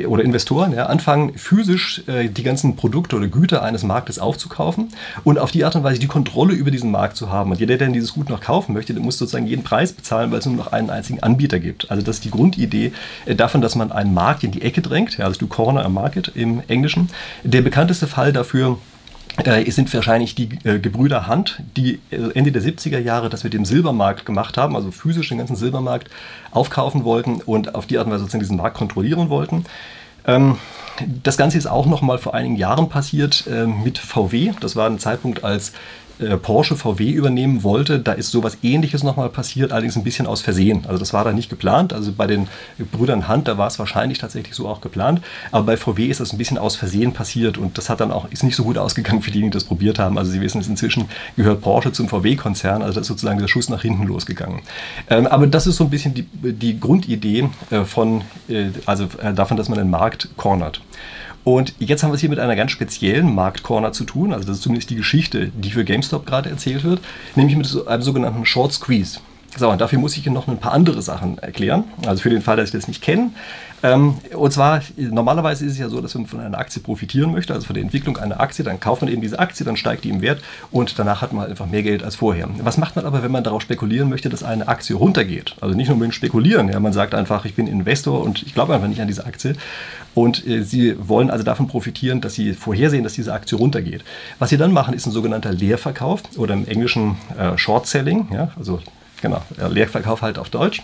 oder 0.07 0.23
Investoren 0.23 0.73
ja, 0.73 0.85
anfangen, 0.85 1.33
physisch 1.35 2.03
äh, 2.07 2.29
die 2.29 2.43
ganzen 2.43 2.75
Produkte 2.75 3.15
oder 3.15 3.27
Güter 3.27 3.63
eines 3.63 3.83
Marktes 3.83 4.19
aufzukaufen 4.19 4.89
und 5.23 5.39
auf 5.39 5.51
die 5.51 5.65
Art 5.65 5.75
und 5.75 5.83
Weise 5.83 5.99
die 5.99 6.07
Kontrolle 6.07 6.53
über 6.53 6.69
diesen 6.69 6.91
Markt 6.91 7.17
zu 7.17 7.31
haben. 7.31 7.51
Und 7.51 7.59
jeder, 7.59 7.77
der 7.77 7.87
dieses 7.89 8.13
Gut 8.13 8.29
noch 8.29 8.41
kaufen 8.41 8.73
möchte, 8.73 8.93
der 8.93 9.01
muss 9.01 9.17
sozusagen 9.17 9.47
jeden 9.47 9.63
Preis 9.63 9.93
bezahlen, 9.93 10.31
weil 10.31 10.39
es 10.39 10.45
nur 10.45 10.55
noch 10.55 10.71
einen 10.71 10.91
einzigen 10.91 11.23
Anbieter 11.23 11.59
gibt. 11.59 11.89
Also 11.89 12.03
das 12.03 12.17
ist 12.17 12.25
die 12.25 12.31
Grundidee 12.31 12.91
äh, 13.25 13.35
davon, 13.35 13.61
dass 13.61 13.75
man 13.75 13.91
einen 13.91 14.13
Markt 14.13 14.43
in 14.43 14.51
die 14.51 14.61
Ecke 14.61 14.81
drängt, 14.81 15.17
ja, 15.17 15.25
also 15.25 15.39
du 15.39 15.47
corner 15.47 15.83
a 15.83 15.89
market 15.89 16.31
im 16.35 16.61
Englischen. 16.67 17.09
Der 17.43 17.61
bekannteste 17.61 18.05
Fall 18.05 18.31
dafür 18.31 18.77
äh, 19.45 19.69
sind 19.71 19.93
wahrscheinlich 19.93 20.35
die 20.35 20.49
äh, 20.63 20.79
Gebrüder 20.79 21.27
Hand, 21.27 21.61
die 21.75 21.99
äh, 22.11 22.31
Ende 22.33 22.51
der 22.51 22.61
70er 22.61 22.99
Jahre 22.99 23.29
das 23.29 23.43
mit 23.43 23.53
dem 23.53 23.65
Silbermarkt 23.65 24.25
gemacht 24.25 24.57
haben, 24.57 24.75
also 24.75 24.91
physisch 24.91 25.29
den 25.29 25.37
ganzen 25.37 25.55
Silbermarkt 25.55 26.09
aufkaufen 26.51 27.03
wollten 27.03 27.41
und 27.41 27.75
auf 27.75 27.85
die 27.85 27.97
Art 27.97 28.07
und 28.07 28.13
Weise 28.13 28.21
sozusagen 28.21 28.43
diesen 28.43 28.57
Markt 28.57 28.77
kontrollieren 28.77 29.29
wollten. 29.29 29.65
Ähm, 30.25 30.57
das 31.23 31.37
Ganze 31.37 31.57
ist 31.57 31.67
auch 31.67 31.85
noch 31.85 32.01
mal 32.01 32.17
vor 32.17 32.33
einigen 32.33 32.55
Jahren 32.55 32.89
passiert 32.89 33.45
äh, 33.47 33.65
mit 33.65 33.97
VW. 33.97 34.51
Das 34.59 34.75
war 34.75 34.89
ein 34.89 34.99
Zeitpunkt, 34.99 35.43
als 35.43 35.73
äh, 36.19 36.37
Porsche 36.37 36.75
VW 36.75 37.11
übernehmen 37.11 37.63
wollte. 37.63 37.99
Da 37.99 38.11
ist 38.11 38.31
sowas 38.31 38.57
ähnliches 38.61 39.03
nochmal 39.03 39.29
passiert, 39.29 39.71
allerdings 39.71 39.95
ein 39.95 40.03
bisschen 40.03 40.27
aus 40.27 40.41
Versehen. 40.41 40.83
Also 40.87 40.99
das 40.99 41.13
war 41.13 41.23
da 41.23 41.31
nicht 41.31 41.49
geplant. 41.49 41.93
Also 41.93 42.11
bei 42.11 42.27
den 42.27 42.47
Brüdern 42.91 43.27
Hand, 43.27 43.47
da 43.47 43.57
war 43.57 43.67
es 43.67 43.79
wahrscheinlich 43.79 44.17
tatsächlich 44.17 44.55
so 44.55 44.67
auch 44.67 44.81
geplant. 44.81 45.21
Aber 45.51 45.65
bei 45.65 45.77
VW 45.77 46.07
ist 46.07 46.19
das 46.19 46.33
ein 46.33 46.37
bisschen 46.37 46.57
aus 46.57 46.75
Versehen 46.75 47.13
passiert 47.13 47.57
und 47.57 47.77
das 47.77 47.89
hat 47.89 48.01
dann 48.01 48.11
auch, 48.11 48.29
ist 48.31 48.43
nicht 48.43 48.55
so 48.55 48.63
gut 48.63 48.77
ausgegangen 48.77 49.21
für 49.21 49.31
diejenigen, 49.31 49.51
die 49.51 49.57
das 49.57 49.63
probiert 49.63 49.99
haben. 49.99 50.17
Also 50.17 50.31
Sie 50.31 50.41
wissen 50.41 50.59
es 50.59 50.67
inzwischen, 50.67 51.05
gehört 51.35 51.61
Porsche 51.61 51.91
zum 51.91 52.09
VW-Konzern. 52.09 52.81
Also 52.81 52.95
da 52.95 53.01
ist 53.01 53.07
sozusagen 53.07 53.39
der 53.39 53.47
Schuss 53.47 53.69
nach 53.69 53.81
hinten 53.81 54.05
losgegangen. 54.05 54.61
Ähm, 55.09 55.27
aber 55.27 55.47
das 55.47 55.67
ist 55.67 55.77
so 55.77 55.85
ein 55.85 55.89
bisschen 55.89 56.13
die, 56.13 56.25
die 56.33 56.79
Grundidee 56.79 57.49
äh, 57.69 57.83
von, 57.85 58.21
äh, 58.47 58.67
also 58.85 59.05
äh, 59.21 59.33
davon, 59.33 59.57
dass 59.57 59.69
man 59.69 59.77
den 59.77 59.89
Markt 59.89 60.29
cornert. 60.35 60.81
Und 61.43 61.73
jetzt 61.79 62.03
haben 62.03 62.11
wir 62.11 62.15
es 62.15 62.21
hier 62.21 62.29
mit 62.29 62.39
einer 62.39 62.55
ganz 62.55 62.71
speziellen 62.71 63.33
Marktcorner 63.33 63.91
zu 63.91 64.03
tun, 64.03 64.33
also 64.33 64.45
das 64.47 64.57
ist 64.57 64.63
zumindest 64.63 64.89
die 64.89 64.95
Geschichte, 64.95 65.51
die 65.55 65.71
für 65.71 65.85
GameStop 65.85 66.25
gerade 66.25 66.49
erzählt 66.49 66.83
wird, 66.83 67.01
nämlich 67.35 67.55
mit 67.55 67.87
einem 67.87 68.01
sogenannten 68.01 68.45
Short 68.45 68.73
Squeeze. 68.73 69.19
So, 69.57 69.69
und 69.69 69.81
dafür 69.81 69.99
muss 69.99 70.15
ich 70.15 70.25
Ihnen 70.25 70.35
noch 70.35 70.47
ein 70.47 70.57
paar 70.57 70.73
andere 70.73 71.01
Sachen 71.01 71.37
erklären. 71.39 71.85
Also 72.05 72.21
für 72.21 72.29
den 72.29 72.41
Fall, 72.41 72.57
dass 72.57 72.71
Sie 72.71 72.77
das 72.77 72.87
nicht 72.87 73.01
kennen. 73.01 73.35
Ähm, 73.81 74.15
und 74.35 74.51
zwar, 74.51 74.81
normalerweise 74.97 75.65
ist 75.65 75.73
es 75.73 75.77
ja 75.79 75.89
so, 75.89 76.01
dass 76.01 76.13
wenn 76.13 76.23
man 76.23 76.29
von 76.29 76.39
einer 76.41 76.57
Aktie 76.57 76.81
profitieren 76.81 77.31
möchte, 77.31 77.53
also 77.53 77.65
von 77.65 77.73
der 77.73 77.83
Entwicklung 77.83 78.17
einer 78.17 78.39
Aktie, 78.39 78.65
dann 78.65 78.79
kauft 78.79 79.01
man 79.01 79.11
eben 79.11 79.21
diese 79.21 79.39
Aktie, 79.39 79.65
dann 79.65 79.77
steigt 79.77 80.03
die 80.03 80.09
im 80.09 80.21
Wert 80.21 80.41
und 80.71 80.99
danach 80.99 81.21
hat 81.21 81.31
man 81.31 81.41
halt 81.41 81.51
einfach 81.51 81.65
mehr 81.65 81.83
Geld 81.83 82.03
als 82.03 82.15
vorher. 82.15 82.49
Was 82.61 82.77
macht 82.77 82.95
man 82.95 83.05
aber, 83.05 83.23
wenn 83.23 83.31
man 83.31 83.43
darauf 83.43 83.61
spekulieren 83.61 84.09
möchte, 84.09 84.29
dass 84.29 84.43
eine 84.43 84.67
Aktie 84.67 84.95
runtergeht? 84.95 85.55
Also 85.61 85.75
nicht 85.75 85.87
nur 85.87 85.97
mit 85.97 86.13
spekulieren, 86.13 86.69
ja, 86.69 86.79
man 86.79 86.93
sagt 86.93 87.13
einfach, 87.13 87.45
ich 87.45 87.55
bin 87.55 87.67
Investor 87.67 88.21
und 88.21 88.43
ich 88.43 88.53
glaube 88.53 88.73
einfach 88.73 88.87
nicht 88.87 89.01
an 89.01 89.07
diese 89.07 89.25
Aktie. 89.25 89.55
Und 90.13 90.45
äh, 90.45 90.63
Sie 90.63 90.95
wollen 91.07 91.29
also 91.29 91.43
davon 91.43 91.67
profitieren, 91.67 92.19
dass 92.19 92.33
Sie 92.33 92.53
vorhersehen, 92.53 93.03
dass 93.03 93.13
diese 93.13 93.33
Aktie 93.33 93.57
runtergeht. 93.57 94.03
Was 94.39 94.49
Sie 94.49 94.57
dann 94.57 94.73
machen, 94.73 94.93
ist 94.93 95.05
ein 95.05 95.11
sogenannter 95.11 95.53
Leerverkauf 95.53 96.23
oder 96.37 96.53
im 96.53 96.67
Englischen 96.67 97.15
äh, 97.37 97.57
Short 97.57 97.87
Selling, 97.87 98.27
ja, 98.33 98.51
also 98.57 98.81
genau, 99.21 99.41
Leerverkauf 99.69 100.21
halt 100.21 100.37
auf 100.37 100.49
Deutsch 100.49 100.81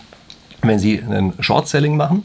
wenn 0.68 0.80
Sie 0.80 1.02
einen 1.02 1.34
Short-Selling 1.42 1.98
machen, 1.98 2.24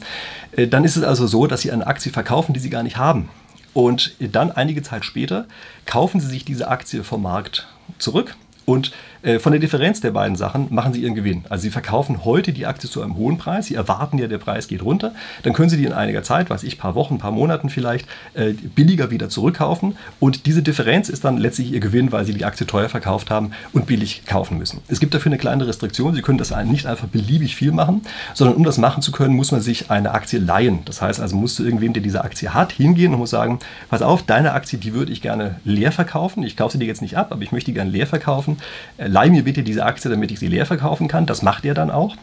äh, 0.53 0.67
dann 0.67 0.83
ist 0.83 0.95
es 0.95 1.03
also 1.03 1.27
so, 1.27 1.47
dass 1.47 1.61
Sie 1.61 1.71
eine 1.71 1.87
Aktie 1.87 2.11
verkaufen, 2.11 2.53
die 2.53 2.59
Sie 2.59 2.69
gar 2.69 2.83
nicht 2.83 2.97
haben. 2.97 3.29
Und 3.73 4.15
dann 4.19 4.51
einige 4.51 4.81
Zeit 4.81 5.05
später 5.05 5.45
kaufen 5.85 6.19
Sie 6.19 6.27
sich 6.27 6.43
diese 6.43 6.67
Aktie 6.67 7.03
vom 7.03 7.21
Markt 7.21 7.67
zurück 7.99 8.35
und 8.65 8.91
von 9.39 9.51
der 9.51 9.59
Differenz 9.59 10.01
der 10.01 10.11
beiden 10.11 10.35
Sachen 10.35 10.67
machen 10.69 10.93
sie 10.93 11.01
ihren 11.01 11.15
Gewinn. 11.15 11.43
Also 11.49 11.63
sie 11.63 11.69
verkaufen 11.69 12.25
heute 12.25 12.53
die 12.53 12.65
Aktie 12.65 12.89
zu 12.89 13.01
einem 13.01 13.15
hohen 13.15 13.37
Preis, 13.37 13.67
sie 13.67 13.75
erwarten 13.75 14.17
ja, 14.17 14.27
der 14.27 14.37
Preis 14.37 14.67
geht 14.67 14.83
runter, 14.83 15.13
dann 15.43 15.53
können 15.53 15.69
sie 15.69 15.77
die 15.77 15.85
in 15.85 15.93
einiger 15.93 16.23
Zeit, 16.23 16.49
weiß 16.49 16.63
ich, 16.63 16.77
paar 16.77 16.95
Wochen, 16.95 17.17
paar 17.17 17.31
Monaten 17.31 17.69
vielleicht, 17.69 18.07
äh, 18.33 18.53
billiger 18.53 19.11
wieder 19.11 19.29
zurückkaufen 19.29 19.95
und 20.19 20.45
diese 20.45 20.63
Differenz 20.63 21.09
ist 21.09 21.23
dann 21.23 21.37
letztlich 21.37 21.71
ihr 21.71 21.79
Gewinn, 21.79 22.11
weil 22.11 22.25
sie 22.25 22.33
die 22.33 22.45
Aktie 22.45 22.65
teuer 22.65 22.89
verkauft 22.89 23.29
haben 23.29 23.51
und 23.73 23.85
billig 23.85 24.23
kaufen 24.25 24.57
müssen. 24.57 24.81
Es 24.87 24.99
gibt 24.99 25.13
dafür 25.13 25.31
eine 25.31 25.37
kleine 25.37 25.67
Restriktion, 25.67 26.15
sie 26.15 26.21
können 26.21 26.37
das 26.37 26.51
nicht 26.65 26.85
einfach 26.85 27.07
beliebig 27.07 27.55
viel 27.55 27.71
machen, 27.71 28.01
sondern 28.33 28.55
um 28.55 28.63
das 28.63 28.77
machen 28.77 29.01
zu 29.01 29.11
können, 29.11 29.35
muss 29.35 29.51
man 29.51 29.61
sich 29.61 29.89
eine 29.89 30.11
Aktie 30.11 30.39
leihen. 30.39 30.79
Das 30.85 31.01
heißt 31.01 31.19
also, 31.19 31.35
muss 31.35 31.55
zu 31.55 31.63
irgendwem, 31.63 31.93
der 31.93 32.03
diese 32.03 32.23
Aktie 32.23 32.53
hat, 32.53 32.71
hingehen 32.71 33.13
und 33.13 33.19
muss 33.19 33.29
sagen, 33.29 33.59
pass 33.89 34.01
auf, 34.01 34.23
deine 34.23 34.53
Aktie, 34.53 34.79
die 34.79 34.93
würde 34.93 35.11
ich 35.11 35.21
gerne 35.21 35.55
leer 35.63 35.91
verkaufen, 35.91 36.43
ich 36.43 36.57
kaufe 36.57 36.73
sie 36.73 36.79
dir 36.79 36.85
jetzt 36.85 37.01
nicht 37.01 37.17
ab, 37.17 37.27
aber 37.31 37.41
ich 37.41 37.51
möchte 37.51 37.71
die 37.71 37.75
gerne 37.75 37.91
leer 37.91 38.07
verkaufen, 38.07 38.57
äh, 38.97 39.07
leih 39.11 39.29
mir 39.29 39.43
bitte 39.43 39.63
diese 39.63 39.85
Aktie, 39.85 40.09
damit 40.09 40.31
ich 40.31 40.39
sie 40.39 40.47
leer 40.47 40.65
verkaufen 40.65 41.07
kann. 41.07 41.25
Das 41.25 41.41
macht 41.41 41.65
er 41.65 41.73
dann 41.73 41.91
auch 41.91 42.15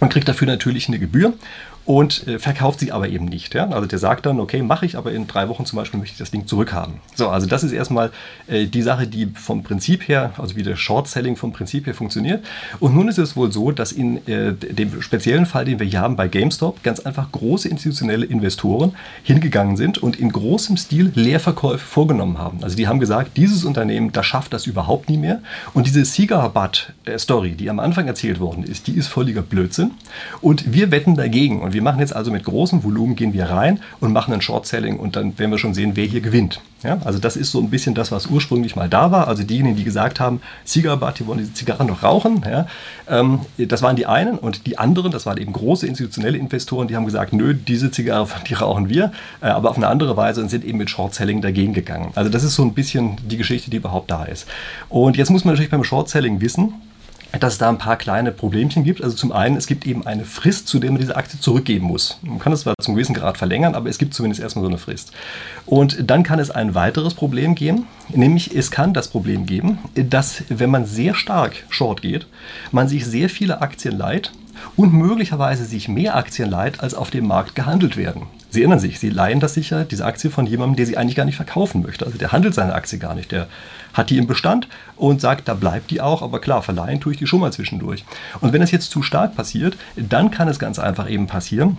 und 0.00 0.12
kriegt 0.12 0.28
dafür 0.28 0.46
natürlich 0.46 0.88
eine 0.88 0.98
Gebühr 0.98 1.34
und 1.86 2.26
äh, 2.26 2.38
verkauft 2.38 2.80
sie 2.80 2.92
aber 2.92 3.08
eben 3.08 3.26
nicht. 3.26 3.54
Ja? 3.54 3.68
Also 3.68 3.86
der 3.86 3.98
sagt 3.98 4.26
dann, 4.26 4.40
okay, 4.40 4.62
mache 4.62 4.86
ich, 4.86 4.96
aber 4.96 5.12
in 5.12 5.26
drei 5.26 5.48
Wochen 5.48 5.66
zum 5.66 5.76
Beispiel 5.76 6.00
möchte 6.00 6.14
ich 6.14 6.18
das 6.18 6.30
Ding 6.30 6.46
zurückhaben. 6.46 6.94
So, 7.14 7.28
also 7.28 7.46
das 7.46 7.62
ist 7.62 7.72
erstmal 7.72 8.10
äh, 8.46 8.66
die 8.66 8.82
Sache, 8.82 9.06
die 9.06 9.26
vom 9.26 9.62
Prinzip 9.62 10.08
her, 10.08 10.32
also 10.38 10.56
wie 10.56 10.62
der 10.62 10.76
Short-Selling 10.76 11.36
vom 11.36 11.52
Prinzip 11.52 11.86
her 11.86 11.94
funktioniert. 11.94 12.44
Und 12.80 12.94
nun 12.94 13.08
ist 13.08 13.18
es 13.18 13.36
wohl 13.36 13.52
so, 13.52 13.70
dass 13.70 13.92
in 13.92 14.26
äh, 14.26 14.54
dem 14.54 15.02
speziellen 15.02 15.46
Fall, 15.46 15.66
den 15.66 15.78
wir 15.78 15.86
hier 15.86 16.00
haben 16.00 16.16
bei 16.16 16.28
GameStop, 16.28 16.82
ganz 16.82 17.00
einfach 17.00 17.30
große 17.30 17.68
institutionelle 17.68 18.24
Investoren 18.24 18.94
hingegangen 19.22 19.76
sind 19.76 19.98
und 19.98 20.18
in 20.18 20.32
großem 20.32 20.76
Stil 20.78 21.12
Leerverkäufe 21.14 21.84
vorgenommen 21.84 22.38
haben. 22.38 22.62
Also 22.62 22.76
die 22.76 22.88
haben 22.88 23.00
gesagt, 23.00 23.36
dieses 23.36 23.64
Unternehmen, 23.64 24.12
das 24.12 24.24
schafft 24.24 24.54
das 24.54 24.66
überhaupt 24.66 25.10
nie 25.10 25.18
mehr. 25.18 25.42
Und 25.74 25.86
diese 25.86 26.04
Cigar-Butt-Story, 26.04 27.52
die 27.52 27.68
am 27.68 27.78
Anfang 27.78 28.06
erzählt 28.06 28.40
worden 28.40 28.64
ist, 28.64 28.86
die 28.86 28.92
ist 28.92 29.08
völliger 29.08 29.42
Blödsinn. 29.42 29.90
Und 30.40 30.72
wir 30.72 30.90
wetten 30.90 31.14
dagegen. 31.14 31.60
Und 31.60 31.73
wir 31.74 31.82
machen 31.82 32.00
jetzt 32.00 32.16
also 32.16 32.30
mit 32.30 32.44
großem 32.44 32.82
Volumen, 32.82 33.16
gehen 33.16 33.32
wir 33.32 33.46
rein 33.50 33.80
und 34.00 34.12
machen 34.12 34.32
ein 34.32 34.40
Short-Selling 34.40 34.98
und 34.98 35.16
dann 35.16 35.38
werden 35.38 35.50
wir 35.50 35.58
schon 35.58 35.74
sehen, 35.74 35.92
wer 35.94 36.06
hier 36.06 36.20
gewinnt. 36.20 36.60
Ja, 36.82 36.98
also 37.04 37.18
das 37.18 37.36
ist 37.36 37.50
so 37.50 37.60
ein 37.60 37.70
bisschen 37.70 37.94
das, 37.94 38.12
was 38.12 38.26
ursprünglich 38.26 38.76
mal 38.76 38.88
da 38.90 39.10
war. 39.10 39.26
Also 39.26 39.42
diejenigen, 39.42 39.76
die 39.76 39.84
gesagt 39.84 40.20
haben, 40.20 40.42
Zigarrenbad, 40.64 41.18
die 41.18 41.26
wollen 41.26 41.38
diese 41.38 41.54
Zigarren 41.54 41.86
noch 41.86 42.02
rauchen, 42.02 42.44
ja, 42.44 42.66
ähm, 43.08 43.40
das 43.56 43.80
waren 43.82 43.96
die 43.96 44.06
einen 44.06 44.38
und 44.38 44.66
die 44.66 44.78
anderen, 44.78 45.10
das 45.10 45.24
waren 45.24 45.38
eben 45.38 45.52
große 45.52 45.86
institutionelle 45.86 46.36
Investoren, 46.36 46.86
die 46.86 46.96
haben 46.96 47.06
gesagt, 47.06 47.32
nö, 47.32 47.54
diese 47.54 47.90
Zigarre, 47.90 48.28
die 48.48 48.54
rauchen 48.54 48.88
wir, 48.88 49.12
äh, 49.40 49.46
aber 49.46 49.70
auf 49.70 49.76
eine 49.76 49.88
andere 49.88 50.16
Weise 50.16 50.42
und 50.42 50.50
sind 50.50 50.64
eben 50.64 50.78
mit 50.78 50.90
Short-Selling 50.90 51.40
dagegen 51.40 51.72
gegangen. 51.72 52.12
Also 52.14 52.30
das 52.30 52.44
ist 52.44 52.54
so 52.54 52.62
ein 52.62 52.74
bisschen 52.74 53.16
die 53.26 53.38
Geschichte, 53.38 53.70
die 53.70 53.78
überhaupt 53.78 54.10
da 54.10 54.24
ist. 54.24 54.46
Und 54.90 55.16
jetzt 55.16 55.30
muss 55.30 55.44
man 55.44 55.54
natürlich 55.54 55.70
beim 55.70 55.84
Short-Selling 55.84 56.40
wissen, 56.42 56.74
dass 57.40 57.54
es 57.54 57.58
da 57.58 57.68
ein 57.68 57.78
paar 57.78 57.96
kleine 57.96 58.32
Problemchen 58.32 58.84
gibt. 58.84 59.02
Also 59.02 59.16
zum 59.16 59.32
einen, 59.32 59.56
es 59.56 59.66
gibt 59.66 59.86
eben 59.86 60.06
eine 60.06 60.24
Frist, 60.24 60.68
zu 60.68 60.78
der 60.78 60.90
man 60.90 61.00
diese 61.00 61.16
Aktie 61.16 61.40
zurückgeben 61.40 61.86
muss. 61.86 62.18
Man 62.22 62.38
kann 62.38 62.52
das 62.52 62.60
zwar 62.60 62.74
zum 62.80 62.94
gewissen 62.94 63.14
Grad 63.14 63.38
verlängern, 63.38 63.74
aber 63.74 63.88
es 63.88 63.98
gibt 63.98 64.14
zumindest 64.14 64.42
erstmal 64.42 64.64
so 64.64 64.68
eine 64.68 64.78
Frist. 64.78 65.12
Und 65.66 66.10
dann 66.10 66.22
kann 66.22 66.38
es 66.38 66.50
ein 66.50 66.74
weiteres 66.74 67.14
Problem 67.14 67.54
geben, 67.54 67.86
nämlich 68.10 68.54
es 68.54 68.70
kann 68.70 68.94
das 68.94 69.08
Problem 69.08 69.46
geben, 69.46 69.78
dass 69.94 70.44
wenn 70.48 70.70
man 70.70 70.86
sehr 70.86 71.14
stark 71.14 71.64
short 71.68 72.02
geht, 72.02 72.26
man 72.72 72.88
sich 72.88 73.06
sehr 73.06 73.28
viele 73.28 73.62
Aktien 73.62 73.96
leiht 73.96 74.32
und 74.76 74.92
möglicherweise 74.92 75.64
sich 75.64 75.88
mehr 75.88 76.16
Aktien 76.16 76.50
leiht, 76.50 76.80
als 76.80 76.94
auf 76.94 77.10
dem 77.10 77.26
Markt 77.26 77.54
gehandelt 77.54 77.96
werden. 77.96 78.22
Sie 78.54 78.60
erinnern 78.60 78.78
sich, 78.78 79.00
Sie 79.00 79.10
leihen 79.10 79.40
das 79.40 79.54
sicher, 79.54 79.84
diese 79.84 80.04
Aktie 80.04 80.30
von 80.30 80.46
jemandem, 80.46 80.76
der 80.76 80.86
sie 80.86 80.96
eigentlich 80.96 81.16
gar 81.16 81.24
nicht 81.24 81.34
verkaufen 81.34 81.82
möchte. 81.82 82.06
Also 82.06 82.18
der 82.18 82.30
handelt 82.30 82.54
seine 82.54 82.72
Aktie 82.72 83.00
gar 83.00 83.16
nicht. 83.16 83.32
Der 83.32 83.48
hat 83.92 84.10
die 84.10 84.16
im 84.16 84.28
Bestand 84.28 84.68
und 84.96 85.20
sagt, 85.20 85.48
da 85.48 85.54
bleibt 85.54 85.90
die 85.90 86.00
auch, 86.00 86.22
aber 86.22 86.40
klar, 86.40 86.62
verleihen 86.62 87.00
tue 87.00 87.12
ich 87.12 87.18
die 87.18 87.26
schon 87.26 87.40
mal 87.40 87.52
zwischendurch. 87.52 88.04
Und 88.40 88.52
wenn 88.52 88.60
das 88.60 88.70
jetzt 88.70 88.92
zu 88.92 89.02
stark 89.02 89.34
passiert, 89.34 89.76
dann 89.96 90.30
kann 90.30 90.46
es 90.46 90.60
ganz 90.60 90.78
einfach 90.78 91.10
eben 91.10 91.26
passieren, 91.26 91.78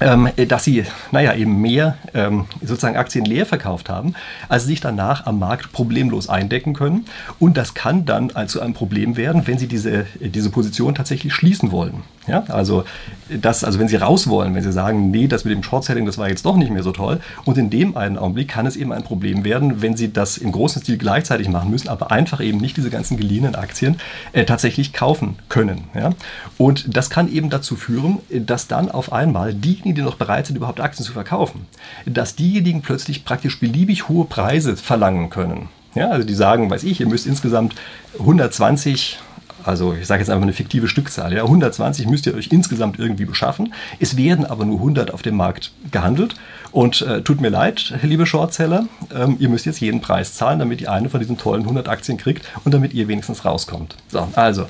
ähm, 0.00 0.30
dass 0.48 0.64
sie, 0.64 0.84
naja, 1.12 1.34
eben 1.34 1.60
mehr 1.60 1.98
ähm, 2.14 2.46
sozusagen 2.62 2.96
Aktien 2.96 3.26
leer 3.26 3.44
verkauft 3.44 3.90
haben, 3.90 4.14
als 4.48 4.62
sie 4.62 4.70
sich 4.70 4.80
danach 4.80 5.26
am 5.26 5.38
Markt 5.38 5.70
problemlos 5.72 6.30
eindecken 6.30 6.72
können. 6.72 7.04
Und 7.38 7.58
das 7.58 7.74
kann 7.74 8.06
dann 8.06 8.32
zu 8.48 8.62
einem 8.62 8.72
Problem 8.72 9.18
werden, 9.18 9.46
wenn 9.46 9.58
sie 9.58 9.68
diese, 9.68 10.06
diese 10.18 10.48
Position 10.48 10.94
tatsächlich 10.94 11.34
schließen 11.34 11.72
wollen. 11.72 12.04
Ja, 12.26 12.44
also, 12.48 12.84
das, 13.28 13.62
also 13.62 13.78
wenn 13.78 13.88
Sie 13.88 13.96
raus 13.96 14.26
wollen, 14.28 14.54
wenn 14.54 14.62
Sie 14.62 14.72
sagen, 14.72 15.10
nee, 15.10 15.28
das 15.28 15.44
mit 15.44 15.54
dem 15.54 15.62
Short-Selling, 15.62 16.06
das 16.06 16.18
war 16.18 16.28
jetzt 16.28 16.44
doch 16.44 16.56
nicht 16.56 16.72
mehr 16.72 16.82
so 16.82 16.92
toll. 16.92 17.20
Und 17.44 17.56
in 17.56 17.70
dem 17.70 17.96
einen 17.96 18.18
Augenblick 18.18 18.48
kann 18.48 18.66
es 18.66 18.76
eben 18.76 18.92
ein 18.92 19.04
Problem 19.04 19.44
werden, 19.44 19.80
wenn 19.82 19.96
Sie 19.96 20.12
das 20.12 20.36
im 20.36 20.52
großen 20.52 20.82
Stil 20.82 20.98
gleichzeitig 20.98 21.48
machen 21.48 21.70
müssen, 21.70 21.88
aber 21.88 22.10
einfach 22.10 22.40
eben 22.40 22.58
nicht 22.58 22.76
diese 22.76 22.90
ganzen 22.90 23.16
geliehenen 23.16 23.54
Aktien 23.54 23.96
äh, 24.32 24.44
tatsächlich 24.44 24.92
kaufen 24.92 25.36
können. 25.48 25.84
Ja? 25.94 26.10
Und 26.58 26.96
das 26.96 27.10
kann 27.10 27.32
eben 27.32 27.50
dazu 27.50 27.76
führen, 27.76 28.18
dass 28.30 28.66
dann 28.66 28.90
auf 28.90 29.12
einmal 29.12 29.54
diejenigen, 29.54 29.94
die 29.94 30.02
noch 30.02 30.16
bereit 30.16 30.46
sind, 30.46 30.56
überhaupt 30.56 30.80
Aktien 30.80 31.04
zu 31.04 31.12
verkaufen, 31.12 31.66
dass 32.06 32.34
diejenigen 32.34 32.82
plötzlich 32.82 33.24
praktisch 33.24 33.60
beliebig 33.60 34.08
hohe 34.08 34.24
Preise 34.24 34.76
verlangen 34.76 35.30
können. 35.30 35.68
Ja, 35.94 36.10
also 36.10 36.26
die 36.26 36.34
sagen, 36.34 36.68
weiß 36.68 36.84
ich, 36.84 37.00
ihr 37.00 37.06
müsst 37.06 37.26
insgesamt 37.26 37.74
120 38.18 39.18
also 39.66 39.94
ich 39.94 40.06
sage 40.06 40.20
jetzt 40.20 40.30
einfach 40.30 40.42
eine 40.42 40.52
fiktive 40.52 40.88
Stückzahl, 40.88 41.32
ja, 41.32 41.42
120 41.42 42.06
müsst 42.06 42.26
ihr 42.26 42.34
euch 42.34 42.48
insgesamt 42.52 42.98
irgendwie 42.98 43.24
beschaffen. 43.24 43.72
Es 44.00 44.16
werden 44.16 44.46
aber 44.46 44.64
nur 44.64 44.78
100 44.78 45.12
auf 45.12 45.22
dem 45.22 45.36
Markt 45.36 45.72
gehandelt. 45.90 46.34
Und 46.72 47.00
äh, 47.02 47.22
tut 47.22 47.40
mir 47.40 47.48
leid, 47.48 47.94
liebe 48.02 48.26
Shortseller, 48.26 48.86
ähm, 49.14 49.36
ihr 49.38 49.48
müsst 49.48 49.66
jetzt 49.66 49.80
jeden 49.80 50.00
Preis 50.00 50.34
zahlen, 50.34 50.58
damit 50.58 50.80
ihr 50.80 50.92
eine 50.92 51.08
von 51.08 51.20
diesen 51.20 51.38
tollen 51.38 51.62
100 51.62 51.88
Aktien 51.88 52.18
kriegt 52.18 52.44
und 52.64 52.74
damit 52.74 52.92
ihr 52.92 53.08
wenigstens 53.08 53.44
rauskommt. 53.44 53.96
So, 54.08 54.28
also. 54.34 54.66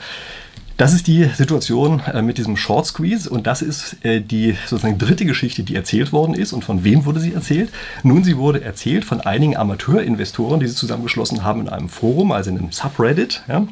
Das 0.76 0.92
ist 0.92 1.06
die 1.06 1.24
Situation 1.24 2.02
äh, 2.12 2.20
mit 2.20 2.36
diesem 2.36 2.58
Short 2.58 2.84
Squeeze 2.84 3.30
und 3.30 3.46
das 3.46 3.62
ist 3.62 4.04
äh, 4.04 4.20
die 4.20 4.58
sozusagen 4.66 4.98
dritte 4.98 5.24
Geschichte, 5.24 5.62
die 5.62 5.74
erzählt 5.74 6.12
worden 6.12 6.34
ist. 6.34 6.52
Und 6.52 6.64
von 6.64 6.84
wem 6.84 7.06
wurde 7.06 7.18
sie 7.18 7.32
erzählt? 7.32 7.70
Nun, 8.02 8.24
sie 8.24 8.36
wurde 8.36 8.62
erzählt 8.62 9.06
von 9.06 9.22
einigen 9.22 9.56
Amateurinvestoren, 9.56 10.60
die 10.60 10.66
sie 10.66 10.74
zusammengeschlossen 10.74 11.44
haben 11.44 11.62
in 11.62 11.70
einem 11.70 11.88
Forum, 11.88 12.30
also 12.30 12.50
in 12.50 12.58
einem 12.58 12.72
Subreddit. 12.72 13.42
Ja? 13.48 13.66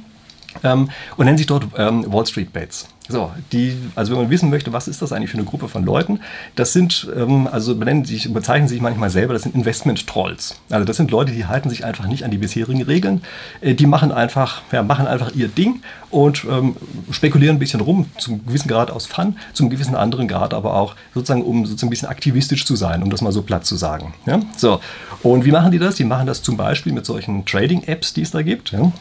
Ähm, 0.62 0.90
und 1.16 1.26
nennen 1.26 1.38
sich 1.38 1.46
dort 1.46 1.66
ähm, 1.76 2.04
Wall 2.12 2.26
Street 2.26 2.52
Bets. 2.52 2.88
So, 3.06 3.30
die, 3.52 3.76
also 3.96 4.12
wenn 4.12 4.22
man 4.22 4.30
wissen 4.30 4.48
möchte, 4.48 4.72
was 4.72 4.88
ist 4.88 5.02
das 5.02 5.12
eigentlich 5.12 5.30
für 5.30 5.36
eine 5.36 5.44
Gruppe 5.44 5.68
von 5.68 5.84
Leuten, 5.84 6.20
das 6.56 6.72
sind, 6.72 7.06
ähm, 7.14 7.46
also 7.46 7.76
benennen 7.76 8.06
sich, 8.06 8.32
bezeichnen 8.32 8.66
sich 8.66 8.80
manchmal 8.80 9.10
selber, 9.10 9.34
das 9.34 9.42
sind 9.42 9.54
Investment-Trolls. 9.54 10.58
Also 10.70 10.86
das 10.86 10.96
sind 10.96 11.10
Leute, 11.10 11.32
die 11.32 11.44
halten 11.44 11.68
sich 11.68 11.84
einfach 11.84 12.06
nicht 12.06 12.24
an 12.24 12.30
die 12.30 12.38
bisherigen 12.38 12.82
Regeln. 12.82 13.22
Äh, 13.60 13.74
die 13.74 13.84
machen 13.84 14.10
einfach, 14.10 14.62
ja, 14.72 14.82
machen 14.82 15.06
einfach 15.06 15.34
ihr 15.34 15.48
Ding 15.48 15.82
und 16.10 16.46
ähm, 16.50 16.76
spekulieren 17.10 17.56
ein 17.56 17.58
bisschen 17.58 17.80
rum, 17.80 18.06
zum 18.16 18.46
gewissen 18.46 18.68
Grad 18.68 18.90
aus 18.90 19.04
Fun, 19.04 19.36
zum 19.52 19.68
gewissen 19.68 19.96
anderen 19.96 20.26
Grad 20.26 20.54
aber 20.54 20.74
auch 20.74 20.96
sozusagen, 21.12 21.42
um 21.42 21.66
sozusagen 21.66 21.88
ein 21.88 21.90
bisschen 21.90 22.08
aktivistisch 22.08 22.64
zu 22.64 22.74
sein, 22.74 23.02
um 23.02 23.10
das 23.10 23.20
mal 23.20 23.32
so 23.32 23.42
platt 23.42 23.66
zu 23.66 23.76
sagen. 23.76 24.14
Ja? 24.24 24.40
So, 24.56 24.80
und 25.22 25.44
wie 25.44 25.52
machen 25.52 25.72
die 25.72 25.78
das? 25.78 25.96
Die 25.96 26.04
machen 26.04 26.26
das 26.26 26.42
zum 26.42 26.56
Beispiel 26.56 26.94
mit 26.94 27.04
solchen 27.04 27.44
Trading-Apps, 27.44 28.14
die 28.14 28.22
es 28.22 28.30
da 28.30 28.40
gibt. 28.40 28.72
Ja? 28.72 28.92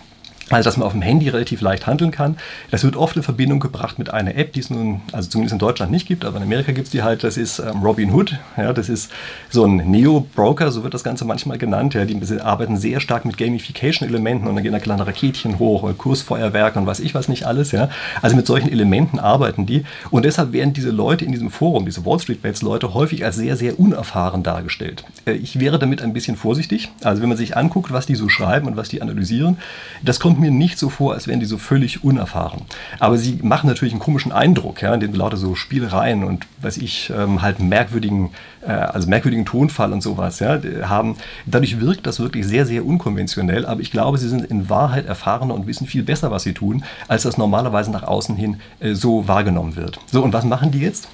Also, 0.53 0.67
dass 0.67 0.77
man 0.77 0.86
auf 0.86 0.93
dem 0.93 1.01
Handy 1.01 1.29
relativ 1.29 1.62
leicht 1.62 1.88
handeln 1.88 2.12
kann. 2.12 2.38
Das 2.72 2.83
wird 2.83 2.95
oft 2.95 3.15
in 3.15 3.24
Verbindung 3.24 3.60
gebracht 3.60 4.00
mit 4.00 4.13
einer 4.13 4.36
App, 4.36 4.53
die 4.53 4.60
es 4.60 4.69
nun, 4.69 5.01
also 5.12 5.29
zumindest 5.29 5.53
in 5.53 5.60
Deutschland 5.60 5.91
nicht 5.91 6.07
gibt, 6.07 6.25
aber 6.25 6.38
in 6.38 6.43
Amerika 6.43 6.72
gibt 6.72 6.88
es 6.88 6.91
die 6.91 7.03
halt. 7.03 7.24
Das 7.24 7.38
ist 7.38 7.60
ähm, 7.60 7.81
Robinhood. 7.83 8.38
Ja, 8.57 8.74
das 8.74 8.89
ist 8.89 9.12
so 9.50 9.65
ein 9.65 9.77
Neo-Broker, 9.77 10.72
so 10.72 10.83
wird 10.83 10.93
das 10.93 11.03
Ganze 11.03 11.25
manchmal 11.25 11.57
genannt. 11.57 11.93
Ja, 11.93 12.05
die 12.05 12.19
arbeiten 12.41 12.77
sehr 12.77 13.00
stark 13.00 13.25
mit 13.25 13.38
Gamification-Elementen 13.38 14.48
und 14.48 14.55
dann 14.55 14.63
gehen 14.63 14.74
da 14.74 14.79
kleine 14.79 15.05
Raketchen 15.05 15.60
hoch 15.60 15.83
oder 15.83 15.93
Kursfeuerwerk 15.93 16.75
und 16.75 16.86
weiß 16.86 17.00
ich 17.00 17.15
was 17.15 17.27
nicht 17.27 17.45
alles. 17.45 17.72
Ja. 17.72 17.89
Also 18.22 18.36
mit 18.36 18.48
solchen 18.48 18.72
Elementen 18.72 19.19
arbeiten 19.19 19.65
die. 19.65 19.83
Und 20.12 20.25
deshalb 20.25 20.53
werden 20.53 20.74
diese 20.74 20.91
Leute 20.91 21.25
in 21.25 21.31
diesem 21.31 21.50
Forum, 21.50 21.86
diese 21.86 22.05
Wall 22.05 22.19
Street 22.19 22.41
Bets 22.41 22.62
Leute, 22.62 22.93
häufig 22.93 23.25
als 23.25 23.36
sehr, 23.36 23.55
sehr 23.55 23.79
unerfahren 23.79 24.43
dargestellt. 24.43 25.03
Äh, 25.25 25.33
ich 25.33 25.60
wäre 25.60 25.79
damit 25.79 26.01
ein 26.01 26.13
bisschen 26.13 26.36
vorsichtig. 26.36 26.91
Also 27.03 27.22
wenn 27.22 27.29
man 27.29 27.38
sich 27.38 27.57
anguckt, 27.57 27.91
was 27.91 28.05
die 28.05 28.15
so 28.15 28.29
schreiben 28.29 28.67
und 28.67 28.77
was 28.77 28.89
die 28.89 29.01
analysieren, 29.01 29.57
das 30.03 30.19
kommt 30.19 30.39
mir 30.43 30.51
nicht 30.51 30.77
so 30.77 30.89
vor, 30.89 31.13
als 31.13 31.27
wären 31.27 31.39
die 31.39 31.45
so 31.45 31.57
völlig 31.57 32.03
unerfahren. 32.03 32.62
Aber 33.00 33.17
sie 33.17 33.39
machen 33.41 33.67
natürlich 33.67 33.93
einen 33.93 34.01
komischen 34.01 34.31
Eindruck, 34.31 34.81
ja, 34.81 34.93
indem 34.93 35.13
lauter 35.13 35.38
so 35.38 35.55
Spielereien 35.55 36.23
und, 36.23 36.45
weiß 36.62 36.77
ich, 36.77 37.12
ähm, 37.15 37.41
halt 37.41 37.59
merkwürdigen, 37.59 38.29
äh, 38.62 38.71
also 38.71 39.09
merkwürdigen 39.09 39.45
Tonfall 39.45 39.91
und 39.93 40.01
sowas 40.01 40.39
ja, 40.39 40.59
haben. 40.83 41.15
Dadurch 41.45 41.79
wirkt 41.79 42.05
das 42.05 42.19
wirklich 42.19 42.45
sehr, 42.45 42.65
sehr 42.65 42.85
unkonventionell, 42.85 43.65
aber 43.65 43.81
ich 43.81 43.91
glaube, 43.91 44.17
sie 44.17 44.29
sind 44.29 44.45
in 44.45 44.69
Wahrheit 44.69 45.05
erfahrener 45.05 45.53
und 45.53 45.65
wissen 45.67 45.88
viel 45.88 46.03
besser, 46.03 46.29
was 46.29 46.43
sie 46.43 46.53
tun, 46.53 46.83
als 47.07 47.23
das 47.23 47.38
normalerweise 47.38 47.91
nach 47.91 48.03
außen 48.03 48.35
hin 48.35 48.57
äh, 48.79 48.93
so 48.93 49.27
wahrgenommen 49.27 49.75
wird. 49.75 50.00
So, 50.12 50.23
und 50.23 50.33
was 50.33 50.45
machen 50.45 50.71
die 50.71 50.79
jetzt? 50.79 51.07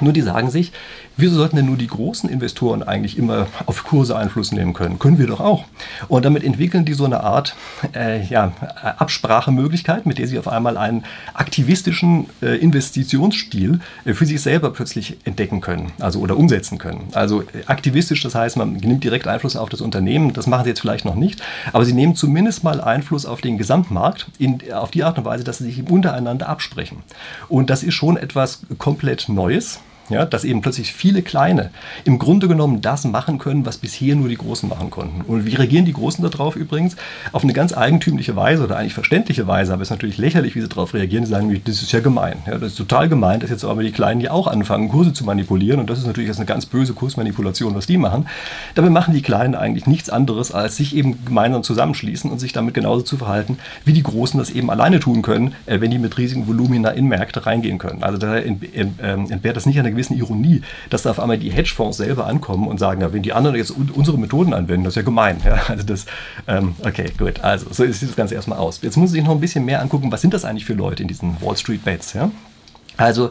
Nur 0.00 0.12
die 0.12 0.22
sagen 0.22 0.50
sich, 0.50 0.72
wieso 1.16 1.36
sollten 1.36 1.56
denn 1.56 1.66
nur 1.66 1.76
die 1.76 1.86
großen 1.86 2.28
Investoren 2.28 2.82
eigentlich 2.82 3.16
immer 3.16 3.46
auf 3.66 3.84
Kurse 3.84 4.16
Einfluss 4.16 4.52
nehmen 4.52 4.72
können? 4.72 4.98
Können 4.98 5.18
wir 5.18 5.26
doch 5.26 5.40
auch. 5.40 5.64
Und 6.08 6.24
damit 6.24 6.42
entwickeln 6.42 6.84
die 6.84 6.94
so 6.94 7.04
eine 7.04 7.20
Art 7.20 7.54
äh, 7.94 8.24
ja, 8.24 8.52
Absprachemöglichkeit, 8.98 10.06
mit 10.06 10.18
der 10.18 10.26
sie 10.26 10.38
auf 10.38 10.48
einmal 10.48 10.76
einen 10.76 11.04
aktivistischen 11.32 12.26
äh, 12.42 12.56
Investitionsstil 12.56 13.80
äh, 14.04 14.14
für 14.14 14.26
sich 14.26 14.40
selber 14.42 14.70
plötzlich 14.72 15.18
entdecken 15.24 15.60
können, 15.60 15.92
also 16.00 16.20
oder 16.20 16.36
umsetzen 16.36 16.78
können. 16.78 17.08
Also 17.12 17.44
aktivistisch, 17.66 18.22
das 18.22 18.34
heißt, 18.34 18.56
man 18.56 18.74
nimmt 18.74 19.04
direkt 19.04 19.28
Einfluss 19.28 19.56
auf 19.56 19.68
das 19.68 19.80
Unternehmen. 19.80 20.32
Das 20.32 20.46
machen 20.46 20.64
sie 20.64 20.70
jetzt 20.70 20.80
vielleicht 20.80 21.04
noch 21.04 21.14
nicht, 21.14 21.42
aber 21.72 21.84
sie 21.84 21.92
nehmen 21.92 22.16
zumindest 22.16 22.64
mal 22.64 22.80
Einfluss 22.80 23.26
auf 23.26 23.40
den 23.40 23.58
Gesamtmarkt 23.58 24.26
in, 24.38 24.60
auf 24.72 24.90
die 24.90 25.04
Art 25.04 25.18
und 25.18 25.24
Weise, 25.24 25.44
dass 25.44 25.58
sie 25.58 25.64
sich 25.64 25.88
untereinander 25.88 26.48
absprechen. 26.48 27.02
Und 27.48 27.70
das 27.70 27.82
ist 27.82 27.94
schon 27.94 28.16
etwas 28.16 28.62
komplett 28.78 29.28
Neues. 29.28 29.80
Ja, 30.10 30.26
dass 30.26 30.44
eben 30.44 30.60
plötzlich 30.60 30.92
viele 30.92 31.22
Kleine 31.22 31.70
im 32.04 32.18
Grunde 32.18 32.46
genommen 32.46 32.82
das 32.82 33.04
machen 33.04 33.38
können, 33.38 33.64
was 33.64 33.78
bisher 33.78 34.14
nur 34.14 34.28
die 34.28 34.36
Großen 34.36 34.68
machen 34.68 34.90
konnten. 34.90 35.22
Und 35.22 35.46
wie 35.46 35.54
reagieren 35.54 35.86
die 35.86 35.94
Großen 35.94 36.22
darauf 36.28 36.56
übrigens? 36.56 36.96
Auf 37.32 37.42
eine 37.42 37.54
ganz 37.54 37.74
eigentümliche 37.74 38.36
Weise 38.36 38.64
oder 38.64 38.76
eigentlich 38.76 38.92
verständliche 38.92 39.46
Weise, 39.46 39.72
aber 39.72 39.80
es 39.80 39.88
ist 39.88 39.92
natürlich 39.92 40.18
lächerlich, 40.18 40.54
wie 40.54 40.60
sie 40.60 40.68
darauf 40.68 40.92
reagieren. 40.92 41.24
Sie 41.24 41.30
sagen, 41.30 41.58
das 41.64 41.80
ist 41.80 41.92
ja 41.92 42.00
gemein. 42.00 42.36
Ja, 42.46 42.58
das 42.58 42.72
ist 42.72 42.78
total 42.78 43.08
gemein, 43.08 43.40
dass 43.40 43.48
jetzt 43.48 43.64
aber 43.64 43.82
die 43.82 43.92
Kleinen 43.92 44.20
ja 44.20 44.30
auch 44.30 44.46
anfangen, 44.46 44.90
Kurse 44.90 45.14
zu 45.14 45.24
manipulieren. 45.24 45.80
Und 45.80 45.88
das 45.88 45.98
ist 45.98 46.06
natürlich 46.06 46.28
jetzt 46.28 46.38
eine 46.38 46.46
ganz 46.46 46.66
böse 46.66 46.92
Kursmanipulation, 46.92 47.74
was 47.74 47.86
die 47.86 47.96
machen. 47.96 48.26
Dabei 48.74 48.90
machen 48.90 49.14
die 49.14 49.22
Kleinen 49.22 49.54
eigentlich 49.54 49.86
nichts 49.86 50.10
anderes, 50.10 50.52
als 50.52 50.76
sich 50.76 50.94
eben 50.94 51.24
gemeinsam 51.24 51.62
zusammenschließen 51.62 52.30
und 52.30 52.40
sich 52.40 52.52
damit 52.52 52.74
genauso 52.74 53.02
zu 53.02 53.16
verhalten, 53.16 53.58
wie 53.86 53.94
die 53.94 54.02
Großen 54.02 54.38
das 54.38 54.50
eben 54.50 54.70
alleine 54.70 55.00
tun 55.00 55.22
können, 55.22 55.54
äh, 55.64 55.80
wenn 55.80 55.90
die 55.90 55.98
mit 55.98 56.18
riesigen 56.18 56.46
Volumina 56.46 56.90
in 56.90 57.06
Märkte 57.06 57.46
reingehen 57.46 57.78
können. 57.78 58.02
Also 58.02 58.18
da 58.18 58.36
ähm, 58.36 59.30
entbehrt 59.30 59.56
das 59.56 59.64
nicht 59.64 59.78
eine 59.78 59.93
gewissen 59.94 60.16
Ironie, 60.16 60.62
dass 60.90 61.02
da 61.02 61.10
auf 61.10 61.20
einmal 61.20 61.38
die 61.38 61.50
Hedgefonds 61.50 61.96
selber 61.96 62.26
ankommen 62.26 62.68
und 62.68 62.78
sagen, 62.78 63.00
ja, 63.00 63.12
wenn 63.12 63.22
die 63.22 63.32
anderen 63.32 63.56
jetzt 63.56 63.70
unsere 63.70 64.18
Methoden 64.18 64.54
anwenden, 64.54 64.84
das 64.84 64.92
ist 64.92 64.96
ja 64.96 65.02
gemein. 65.02 65.40
Ja, 65.44 65.60
also 65.68 65.84
das, 65.84 66.06
ähm, 66.46 66.74
okay, 66.84 67.06
gut, 67.16 67.40
also 67.40 67.66
so 67.70 67.84
sieht 67.84 68.08
das 68.08 68.16
Ganze 68.16 68.34
erstmal 68.34 68.58
aus. 68.58 68.80
Jetzt 68.82 68.96
muss 68.96 69.14
ich 69.14 69.24
noch 69.24 69.32
ein 69.32 69.40
bisschen 69.40 69.64
mehr 69.64 69.80
angucken, 69.80 70.10
was 70.12 70.20
sind 70.20 70.34
das 70.34 70.44
eigentlich 70.44 70.64
für 70.64 70.74
Leute 70.74 71.02
in 71.02 71.08
diesen 71.08 71.40
Wall 71.40 71.56
Street 71.56 71.84
Bets, 71.84 72.12
ja? 72.12 72.30
Also 72.96 73.30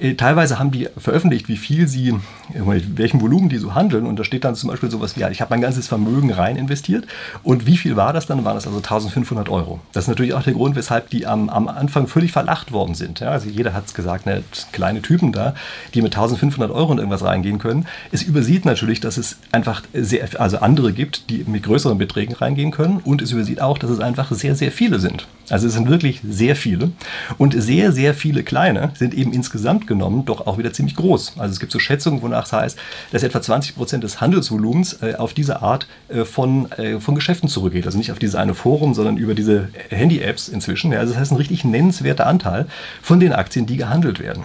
äh, 0.00 0.14
teilweise 0.14 0.58
haben 0.58 0.70
die 0.70 0.88
veröffentlicht, 0.98 1.48
wie 1.48 1.56
viel 1.56 1.86
sie, 1.86 2.14
mit 2.52 2.98
welchem 2.98 3.20
Volumen 3.20 3.48
die 3.48 3.58
so 3.58 3.74
handeln. 3.74 4.06
Und 4.06 4.18
da 4.18 4.24
steht 4.24 4.44
dann 4.44 4.54
zum 4.54 4.70
Beispiel 4.70 4.90
sowas 4.90 5.16
wie, 5.16 5.20
ja, 5.20 5.30
ich 5.30 5.40
habe 5.40 5.50
mein 5.50 5.60
ganzes 5.60 5.88
Vermögen 5.88 6.32
rein 6.32 6.56
investiert. 6.56 7.06
Und 7.42 7.66
wie 7.66 7.76
viel 7.76 7.96
war 7.96 8.12
das 8.12 8.26
dann? 8.26 8.44
Waren 8.44 8.56
das 8.56 8.66
also 8.66 8.78
1500 8.78 9.48
Euro. 9.48 9.80
Das 9.92 10.04
ist 10.04 10.08
natürlich 10.08 10.34
auch 10.34 10.42
der 10.42 10.54
Grund, 10.54 10.76
weshalb 10.76 11.10
die 11.10 11.26
am, 11.26 11.48
am 11.48 11.68
Anfang 11.68 12.06
völlig 12.06 12.32
verlacht 12.32 12.72
worden 12.72 12.94
sind. 12.94 13.20
Ja, 13.20 13.28
also 13.28 13.48
jeder 13.48 13.72
hat 13.72 13.86
es 13.86 13.94
gesagt, 13.94 14.26
ne, 14.26 14.42
kleine 14.72 15.02
Typen 15.02 15.32
da, 15.32 15.54
die 15.94 16.02
mit 16.02 16.14
1500 16.14 16.70
Euro 16.70 16.92
in 16.92 16.98
irgendwas 16.98 17.24
reingehen 17.24 17.58
können. 17.58 17.86
Es 18.12 18.22
übersieht 18.22 18.64
natürlich, 18.64 19.00
dass 19.00 19.16
es 19.16 19.38
einfach 19.52 19.82
sehr, 19.92 20.28
also 20.40 20.58
andere 20.58 20.92
gibt, 20.92 21.30
die 21.30 21.44
mit 21.46 21.62
größeren 21.62 21.98
Beträgen 21.98 22.34
reingehen 22.34 22.70
können. 22.70 23.00
Und 23.04 23.22
es 23.22 23.32
übersieht 23.32 23.60
auch, 23.60 23.78
dass 23.78 23.90
es 23.90 24.00
einfach 24.00 24.30
sehr, 24.32 24.54
sehr 24.54 24.72
viele 24.72 24.98
sind. 24.98 25.26
Also 25.50 25.66
es 25.66 25.74
sind 25.74 25.88
wirklich 25.88 26.20
sehr 26.26 26.56
viele. 26.56 26.92
Und 27.38 27.54
sehr, 27.60 27.92
sehr 27.92 28.14
viele 28.14 28.42
kleine 28.42 28.90
sind 28.94 29.14
eben 29.14 29.32
insgesamt 29.32 29.86
genommen 29.86 30.24
doch 30.24 30.46
auch 30.46 30.58
wieder 30.58 30.72
ziemlich 30.72 30.96
groß. 30.96 31.34
Also 31.38 31.52
es 31.52 31.60
gibt 31.60 31.72
so 31.72 31.78
Schätzungen, 31.78 32.22
wonach 32.22 32.33
es 32.42 32.52
heißt, 32.52 32.78
dass 33.12 33.22
etwa 33.22 33.40
20 33.40 33.76
Prozent 33.76 34.04
des 34.04 34.20
Handelsvolumens 34.20 35.02
äh, 35.02 35.14
auf 35.14 35.34
diese 35.34 35.62
Art 35.62 35.86
äh, 36.08 36.24
von, 36.24 36.70
äh, 36.72 37.00
von 37.00 37.14
Geschäften 37.14 37.48
zurückgeht. 37.48 37.86
Also 37.86 37.98
nicht 37.98 38.10
auf 38.10 38.18
dieses 38.18 38.34
eine 38.34 38.54
Forum, 38.54 38.94
sondern 38.94 39.16
über 39.16 39.34
diese 39.34 39.68
Handy-Apps 39.90 40.48
inzwischen. 40.48 40.92
Ja, 40.92 41.00
also 41.00 41.12
das 41.12 41.20
heißt 41.20 41.32
ein 41.32 41.36
richtig 41.36 41.64
nennenswerter 41.64 42.26
Anteil 42.26 42.66
von 43.02 43.20
den 43.20 43.32
Aktien, 43.32 43.66
die 43.66 43.76
gehandelt 43.76 44.20
werden. 44.20 44.44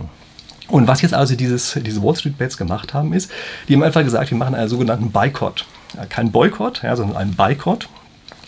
Und 0.70 0.88
was 0.88 1.02
jetzt 1.02 1.14
also 1.14 1.36
dieses, 1.36 1.78
diese 1.84 2.04
Wall 2.04 2.16
Street 2.16 2.38
Bets 2.38 2.58
gemacht 2.58 2.94
haben, 2.94 3.14
ist, 3.14 3.32
die 3.68 3.74
haben 3.74 3.84
einfach 3.84 4.04
gesagt, 4.04 4.30
wir 4.30 4.38
machen 4.38 4.56
einen 4.56 4.70
sogenannten 4.70 5.12
Boykott. 5.12 5.66
Ja, 5.96 6.06
kein 6.06 6.32
Boykott, 6.32 6.84
ja, 6.84 6.96
sondern 6.96 7.18
einen 7.18 7.36
Boykott. 7.36 7.90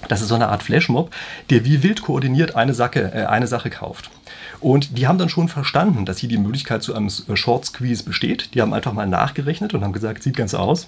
Das 0.07 0.21
ist 0.21 0.27
so 0.27 0.35
eine 0.35 0.49
Art 0.49 0.63
Flashmob, 0.63 1.11
der 1.49 1.65
wie 1.65 1.83
wild 1.83 2.01
koordiniert 2.01 2.55
eine 2.55 2.73
Sache, 2.73 3.11
äh, 3.13 3.25
eine 3.25 3.47
Sache 3.47 3.69
kauft. 3.69 4.09
Und 4.61 4.97
die 4.97 5.07
haben 5.07 5.17
dann 5.17 5.29
schon 5.29 5.49
verstanden, 5.49 6.05
dass 6.05 6.19
hier 6.19 6.29
die 6.29 6.37
Möglichkeit 6.37 6.83
zu 6.83 6.93
einem 6.93 7.07
äh, 7.07 7.35
Short 7.35 7.65
Squeeze 7.65 8.03
besteht. 8.03 8.53
Die 8.53 8.61
haben 8.61 8.73
einfach 8.73 8.93
mal 8.93 9.07
nachgerechnet 9.07 9.73
und 9.73 9.83
haben 9.83 9.91
gesagt, 9.91 10.23
sieht 10.23 10.37
ganz 10.37 10.53
aus. 10.53 10.87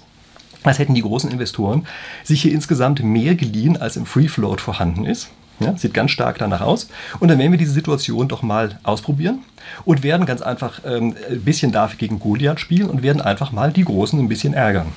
Als 0.62 0.78
hätten 0.78 0.94
die 0.94 1.02
großen 1.02 1.30
Investoren 1.30 1.86
sich 2.22 2.40
hier 2.40 2.52
insgesamt 2.52 3.02
mehr 3.02 3.34
geliehen, 3.34 3.76
als 3.76 3.96
im 3.96 4.06
Free 4.06 4.28
Float 4.28 4.60
vorhanden 4.60 5.04
ist. 5.04 5.28
Ja, 5.60 5.76
sieht 5.76 5.94
ganz 5.94 6.10
stark 6.10 6.38
danach 6.38 6.60
aus. 6.60 6.88
Und 7.20 7.28
dann 7.28 7.38
werden 7.38 7.52
wir 7.52 7.58
diese 7.58 7.72
Situation 7.72 8.26
doch 8.28 8.42
mal 8.42 8.78
ausprobieren 8.82 9.40
und 9.84 10.02
werden 10.02 10.26
ganz 10.26 10.42
einfach 10.42 10.80
ähm, 10.84 11.14
ein 11.30 11.42
bisschen 11.42 11.72
dafür 11.72 11.98
gegen 11.98 12.18
Goliath 12.18 12.60
spielen 12.60 12.90
und 12.90 13.02
werden 13.02 13.22
einfach 13.22 13.52
mal 13.52 13.72
die 13.72 13.84
Großen 13.84 14.18
ein 14.18 14.28
bisschen 14.28 14.54
ärgern. 14.54 14.88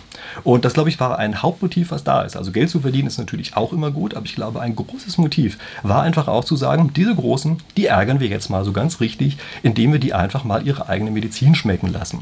Und 0.44 0.66
das, 0.66 0.74
glaube 0.74 0.90
ich, 0.90 1.00
war 1.00 1.18
ein 1.20 1.42
Hauptmotiv, 1.42 1.92
was 1.92 2.04
da 2.04 2.22
ist. 2.22 2.36
Also 2.36 2.52
Geld 2.52 2.70
zu 2.70 2.80
verdienen 2.80 3.08
ist 3.08 3.18
natürlich 3.18 3.56
auch 3.56 3.72
immer 3.72 3.92
gut, 3.92 4.14
aber 4.14 4.26
ich 4.26 4.36
glaube, 4.36 4.62
ein 4.62 4.76
großes 4.76 5.18
Motiv 5.18 5.58
war 5.84 6.02
einfach 6.02 6.28
auch 6.28 6.44
zu 6.44 6.56
sagen, 6.56 6.92
diese 6.96 7.16
Großen, 7.16 7.58
die 7.78 7.86
ärgern 7.86 8.20
wir 8.20 8.28
jetzt 8.28 8.50
mal 8.50 8.66
so 8.66 8.74
ganz 8.74 9.00
richtig, 9.00 9.38
indem 9.64 9.94
wir 9.94 10.00
die 10.00 10.14
einfach 10.14 10.44
mal 10.44 10.66
ihre 10.66 10.90
eigene 10.90 11.12
Medizin 11.12 11.56
schmecken 11.56 11.92
lassen. 11.94 12.22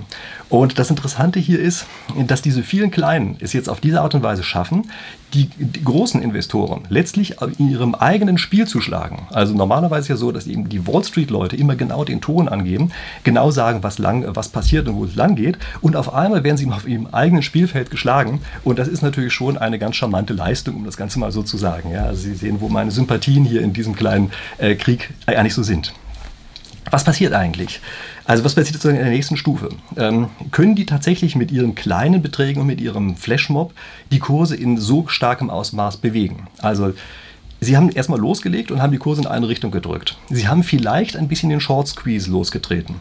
Und 0.50 0.77
das 0.77 0.89
Interessante 0.89 1.39
hier 1.39 1.60
ist, 1.60 1.88
dass 2.27 2.42
diese 2.42 2.63
vielen 2.63 2.92
Kleinen 2.92 3.38
es 3.39 3.54
jetzt 3.54 3.70
auf 3.70 3.80
diese 3.80 4.01
Art 4.01 4.13
und 4.13 4.24
Weise 4.24 4.44
schaffen, 4.44 4.89
die, 5.36 5.50
die 5.58 5.84
großen 5.84 6.22
Investoren 6.22 6.84
letztlich 6.89 7.36
in 7.60 7.70
ihrem 7.70 7.94
eigenen 7.94 8.38
Spiel 8.38 8.65
zu 8.68 8.80
schlagen. 8.80 9.27
Also 9.32 9.54
normalerweise 9.54 10.04
ist 10.04 10.08
ja 10.08 10.15
so, 10.15 10.32
dass 10.32 10.48
eben 10.48 10.70
die 10.70 10.88
Wall 10.88 11.04
Street-Leute 11.04 11.58
immer 11.58 11.75
genau 11.75 12.06
den 12.06 12.22
Ton 12.22 12.48
angeben, 12.48 12.92
genau 13.24 13.51
sagen, 13.51 13.84
was, 13.84 13.98
lang, 13.98 14.25
was 14.36 14.50
passiert 14.50 14.88
und 14.88 14.96
wo 14.96 15.04
es 15.04 15.15
lang 15.15 15.36
geht. 15.36 15.58
Und 15.82 15.96
auf 15.96 16.13
einmal 16.13 16.44
werden 16.44 16.58
sie 16.58 16.72
auf 16.72 16.88
ihrem 16.88 17.08
eigenen 17.08 17.44
Spielfeld 17.44 17.92
geschlagen. 17.92 18.39
Und 18.63 18.80
das 18.80 18.88
ist 18.88 19.01
natürlich 19.01 19.34
schon 19.34 19.58
eine 19.58 19.77
ganz 19.77 19.98
charmante 19.98 20.34
Leistung, 20.34 20.75
um 20.75 20.86
das 20.86 20.96
Ganze 20.96 21.20
mal 21.20 21.32
so 21.32 21.44
zu 21.44 21.58
sagen. 21.58 21.92
Ja, 21.92 22.06
also 22.06 22.22
Sie 22.22 22.34
sehen, 22.34 22.62
wo 22.62 22.70
meine 22.70 22.92
Sympathien 22.92 23.44
hier 23.44 23.62
in 23.62 23.74
diesem 23.74 23.96
kleinen 23.96 24.32
äh, 24.58 24.75
Krieg 24.75 25.13
eigentlich 25.25 25.54
so 25.54 25.63
sind. 25.63 25.94
Was 26.92 27.04
passiert 27.04 27.34
eigentlich? 27.34 27.82
Also 28.25 28.44
was 28.44 28.55
passiert 28.55 28.74
sozusagen 28.74 28.98
in 28.98 29.03
der 29.03 29.13
nächsten 29.13 29.38
Stufe? 29.38 29.70
Ähm, 29.98 30.29
können 30.51 30.75
die 30.75 30.86
tatsächlich 30.86 31.36
mit 31.36 31.51
ihren 31.51 31.75
kleinen 31.75 32.22
Beträgen 32.22 32.62
und 32.62 32.67
mit 32.67 32.82
ihrem 32.82 33.15
Flashmob 33.15 33.74
die 34.12 34.20
Kurse 34.20 34.55
in 34.55 34.77
so 34.77 35.08
starkem 35.08 35.50
Ausmaß 35.50 35.98
bewegen? 35.98 36.48
Also 36.60 36.94
Sie 37.62 37.77
haben 37.77 37.89
erstmal 37.89 38.20
losgelegt 38.20 38.70
und 38.70 38.82
haben 38.82 38.91
die 38.91 38.98
Kurse 38.98 39.22
in 39.22 39.27
eine 39.27 39.48
Richtung 39.48 39.72
gedrückt. 39.72 40.17
Sie 40.29 40.48
haben 40.48 40.62
vielleicht 40.62 41.15
ein 41.15 41.27
bisschen 41.27 41.50
den 41.50 41.62
Short 41.62 41.88
Squeeze 41.88 42.29
losgetreten. 42.29 42.96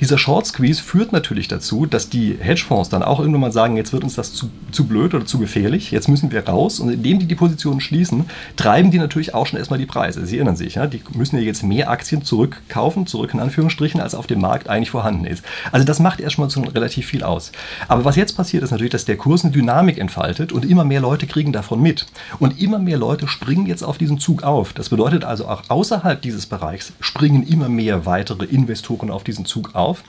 Dieser 0.00 0.18
Short 0.18 0.46
Squeeze 0.46 0.82
führt 0.82 1.12
natürlich 1.12 1.48
dazu, 1.48 1.86
dass 1.86 2.08
die 2.08 2.36
Hedgefonds 2.40 2.88
dann 2.88 3.02
auch 3.02 3.20
irgendwann 3.20 3.40
mal 3.40 3.52
sagen, 3.52 3.76
jetzt 3.76 3.92
wird 3.92 4.04
uns 4.04 4.14
das 4.14 4.32
zu, 4.32 4.50
zu 4.70 4.86
blöd 4.86 5.14
oder 5.14 5.26
zu 5.26 5.38
gefährlich, 5.38 5.90
jetzt 5.90 6.08
müssen 6.08 6.32
wir 6.32 6.46
raus. 6.46 6.80
Und 6.80 6.90
indem 6.90 7.18
die 7.18 7.26
die 7.26 7.34
Positionen 7.34 7.80
schließen, 7.80 8.24
treiben 8.56 8.90
die 8.90 8.98
natürlich 8.98 9.34
auch 9.34 9.46
schon 9.46 9.58
erstmal 9.58 9.78
die 9.78 9.86
Preise. 9.86 10.26
Sie 10.26 10.36
erinnern 10.36 10.56
sich, 10.56 10.76
ja? 10.76 10.86
die 10.86 11.02
müssen 11.14 11.36
ja 11.36 11.42
jetzt 11.42 11.62
mehr 11.62 11.90
Aktien 11.90 12.22
zurückkaufen, 12.24 13.06
zurück 13.06 13.34
in 13.34 13.40
Anführungsstrichen, 13.40 14.00
als 14.00 14.14
auf 14.14 14.26
dem 14.26 14.40
Markt 14.40 14.68
eigentlich 14.68 14.90
vorhanden 14.90 15.24
ist. 15.24 15.44
Also 15.72 15.84
das 15.86 15.98
macht 15.98 16.20
erstmal 16.20 16.50
schon 16.50 16.68
relativ 16.68 17.06
viel 17.06 17.22
aus. 17.22 17.52
Aber 17.88 18.04
was 18.04 18.16
jetzt 18.16 18.36
passiert, 18.36 18.62
ist 18.62 18.70
natürlich, 18.70 18.92
dass 18.92 19.04
der 19.04 19.16
Kurs 19.16 19.44
eine 19.44 19.52
Dynamik 19.52 19.98
entfaltet 19.98 20.52
und 20.52 20.64
immer 20.64 20.84
mehr 20.84 21.00
Leute 21.00 21.26
kriegen 21.26 21.52
davon 21.52 21.80
mit. 21.80 22.06
Und 22.38 22.60
immer 22.60 22.78
mehr 22.78 22.98
Leute 22.98 23.28
springen 23.28 23.66
jetzt 23.66 23.82
auf 23.82 23.98
diesen 23.98 24.18
Zug 24.18 24.42
auf. 24.42 24.72
Das 24.72 24.88
bedeutet 24.88 25.24
also 25.24 25.46
auch 25.48 25.62
außerhalb 25.68 26.20
dieses 26.20 26.46
Bereichs 26.46 26.92
springen 27.00 27.46
immer 27.46 27.68
mehr 27.68 28.06
weitere 28.06 28.44
Investoren 28.44 29.10
auf 29.10 29.24
diesen 29.24 29.44
Zug 29.44 29.59
Zug 29.60 29.74
auf. 29.74 30.02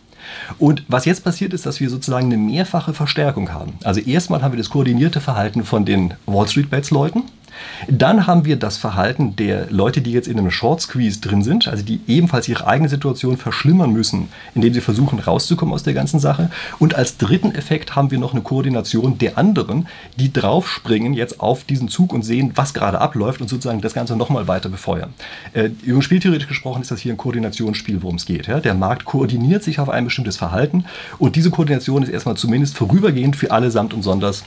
Und 0.59 0.83
was 0.87 1.05
jetzt 1.05 1.23
passiert 1.23 1.53
ist, 1.53 1.65
dass 1.65 1.79
wir 1.79 1.89
sozusagen 1.89 2.27
eine 2.27 2.37
mehrfache 2.37 2.93
Verstärkung 2.93 3.51
haben. 3.51 3.73
Also 3.83 3.99
erstmal 4.01 4.41
haben 4.41 4.53
wir 4.53 4.59
das 4.59 4.69
koordinierte 4.69 5.19
Verhalten 5.19 5.63
von 5.63 5.83
den 5.83 6.13
Wall 6.27 6.47
Street 6.47 6.69
Bets 6.69 6.91
Leuten. 6.91 7.23
Dann 7.87 8.27
haben 8.27 8.45
wir 8.45 8.55
das 8.55 8.77
Verhalten 8.77 9.35
der 9.35 9.67
Leute, 9.69 10.01
die 10.01 10.11
jetzt 10.11 10.27
in 10.27 10.37
einem 10.37 10.51
Short 10.51 10.81
Squeeze 10.81 11.19
drin 11.19 11.43
sind, 11.43 11.67
also 11.67 11.83
die 11.83 12.01
ebenfalls 12.07 12.47
ihre 12.47 12.67
eigene 12.67 12.89
Situation 12.89 13.37
verschlimmern 13.37 13.91
müssen, 13.91 14.29
indem 14.55 14.73
sie 14.73 14.81
versuchen 14.81 15.19
rauszukommen 15.19 15.73
aus 15.73 15.83
der 15.83 15.93
ganzen 15.93 16.19
Sache. 16.19 16.49
Und 16.79 16.95
als 16.95 17.17
dritten 17.17 17.53
Effekt 17.53 17.95
haben 17.95 18.11
wir 18.11 18.19
noch 18.19 18.33
eine 18.33 18.41
Koordination 18.41 19.17
der 19.17 19.37
anderen, 19.37 19.87
die 20.17 20.31
draufspringen 20.31 21.13
jetzt 21.13 21.39
auf 21.39 21.63
diesen 21.63 21.87
Zug 21.87 22.13
und 22.13 22.23
sehen, 22.23 22.51
was 22.55 22.73
gerade 22.73 22.99
abläuft 22.99 23.41
und 23.41 23.49
sozusagen 23.49 23.81
das 23.81 23.93
Ganze 23.93 24.15
nochmal 24.15 24.47
weiter 24.47 24.69
befeuern. 24.69 25.13
Äh, 25.53 25.69
über 25.83 26.01
spieltheoretisch 26.01 26.47
gesprochen 26.47 26.81
ist 26.81 26.91
das 26.91 26.99
hier 26.99 27.13
ein 27.13 27.17
Koordinationsspiel, 27.17 28.01
worum 28.01 28.15
es 28.15 28.25
geht. 28.25 28.47
Ja? 28.47 28.59
Der 28.59 28.73
Markt 28.73 29.05
koordiniert 29.05 29.63
sich 29.63 29.79
auf 29.79 29.89
ein 29.89 30.05
bestimmtes 30.05 30.37
Verhalten 30.37 30.85
und 31.17 31.35
diese 31.35 31.51
Koordination 31.51 32.03
ist 32.03 32.09
erstmal 32.09 32.35
zumindest 32.35 32.77
vorübergehend 32.77 33.35
für 33.35 33.51
alle 33.51 33.71
samt 33.71 33.93
und 33.93 34.03
sonders 34.03 34.43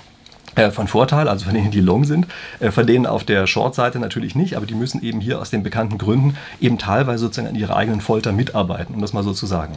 von 0.72 0.88
Vorteil, 0.88 1.28
also 1.28 1.46
von 1.46 1.54
denen, 1.54 1.70
die 1.70 1.80
long 1.80 2.04
sind, 2.04 2.26
äh, 2.60 2.70
von 2.70 2.86
denen 2.86 3.06
auf 3.06 3.24
der 3.24 3.46
Short-Seite 3.46 3.98
natürlich 3.98 4.34
nicht, 4.34 4.56
aber 4.56 4.66
die 4.66 4.74
müssen 4.74 5.02
eben 5.02 5.20
hier 5.20 5.40
aus 5.40 5.50
den 5.50 5.62
bekannten 5.62 5.98
Gründen 5.98 6.36
eben 6.60 6.78
teilweise 6.78 7.24
sozusagen 7.24 7.48
an 7.48 7.54
ihrer 7.54 7.76
eigenen 7.76 8.00
Folter 8.00 8.32
mitarbeiten, 8.32 8.94
um 8.94 9.00
das 9.00 9.12
mal 9.12 9.22
so 9.24 9.32
zu 9.32 9.46
sagen. 9.46 9.74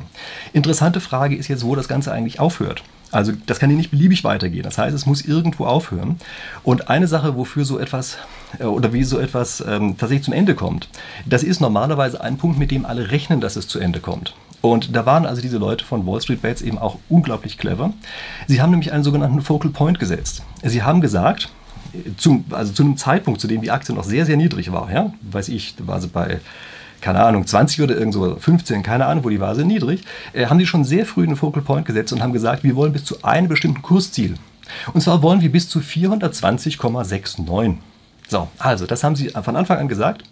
Interessante 0.54 1.00
Frage 1.00 1.36
ist 1.36 1.48
jetzt, 1.48 1.64
wo 1.64 1.76
das 1.76 1.88
Ganze 1.88 2.12
eigentlich 2.12 2.40
aufhört. 2.40 2.84
Also 3.12 3.32
das 3.46 3.60
kann 3.60 3.70
hier 3.70 3.78
nicht 3.78 3.92
beliebig 3.92 4.24
weitergehen. 4.24 4.64
Das 4.64 4.78
heißt, 4.78 4.96
es 4.96 5.06
muss 5.06 5.22
irgendwo 5.22 5.66
aufhören. 5.66 6.20
Und 6.64 6.90
eine 6.90 7.08
Sache, 7.08 7.36
wofür 7.38 7.64
so 7.64 7.80
etwas 7.80 8.18
äh, 8.60 8.66
oder 8.66 8.94
wie 8.94 9.04
so 9.04 9.20
etwas 9.20 9.64
ähm, 9.66 9.98
tatsächlich 9.98 10.26
zum 10.26 10.34
Ende 10.34 10.56
kommt, 10.56 10.90
das 11.26 11.44
ist 11.44 11.62
normalerweise 11.62 12.22
ein 12.22 12.38
Punkt, 12.38 12.60
mit 12.60 12.72
dem 12.72 12.86
alle 12.86 13.12
rechnen, 13.12 13.42
dass 13.42 13.56
es 13.56 13.68
zu 13.68 13.80
Ende 13.80 14.00
kommt. 14.00 14.36
Und 14.62 14.96
da 14.96 15.06
waren 15.06 15.26
also 15.26 15.42
diese 15.42 15.58
Leute 15.58 15.86
von 15.86 16.06
Wall 16.08 16.22
Street 16.22 16.42
Bets 16.42 16.62
eben 16.62 16.78
auch 16.78 16.98
unglaublich 17.10 17.58
clever. 17.58 17.94
Sie 18.48 18.62
haben 18.62 18.72
nämlich 18.72 18.92
einen 18.92 19.04
sogenannten 19.04 19.42
Focal 19.42 19.72
Point 19.72 20.00
gesetzt. 20.00 20.44
Sie 20.64 20.84
haben 20.84 21.00
gesagt, 21.00 21.50
zum, 22.18 22.46
also 22.52 22.74
zu 22.74 22.84
einem 22.84 22.98
Zeitpunkt, 22.98 23.40
zu 23.40 23.48
dem 23.48 23.62
die 23.62 23.72
Aktie 23.72 23.94
noch 23.94 24.04
sehr, 24.04 24.26
sehr 24.26 24.38
niedrig 24.38 24.72
war, 24.72 24.92
ja, 24.92 25.14
weiß 25.22 25.50
ich, 25.50 25.76
da 25.76 25.88
war 25.88 26.02
sie 26.02 26.08
bei 26.08 26.40
keine 27.02 27.24
Ahnung, 27.24 27.46
20 27.46 27.82
oder 27.82 27.96
irgendwo 27.96 28.36
15, 28.36 28.82
keine 28.84 29.06
Ahnung, 29.06 29.24
wo 29.24 29.30
die 29.30 29.40
war, 29.40 29.54
sehr 29.56 29.66
niedrig, 29.66 30.04
äh, 30.34 30.48
haben 30.48 30.58
die 30.58 30.66
schon 30.66 30.84
sehr 30.84 31.06
früh 31.06 31.24
einen 31.24 31.36
Focal 31.36 31.62
Point 31.62 31.86
gesetzt 31.86 32.12
und 32.12 32.24
haben 32.24 32.34
gesagt, 32.34 32.64
wir 32.64 32.76
wollen 32.76 32.92
bis 32.92 33.06
zu 33.06 33.24
einem 33.24 33.48
bestimmten 33.48 33.82
Kursziel. 33.84 34.36
Und 34.94 35.02
zwar 35.02 35.22
wollen 35.22 35.42
wir 35.42 35.52
bis 35.52 35.70
zu 35.70 35.80
420,69. 35.80 37.76
So, 38.28 38.48
also 38.58 38.86
das 38.86 39.04
haben 39.04 39.16
sie 39.16 39.30
von 39.30 39.56
Anfang 39.56 39.78
an 39.78 39.88
gesagt. 39.88 40.24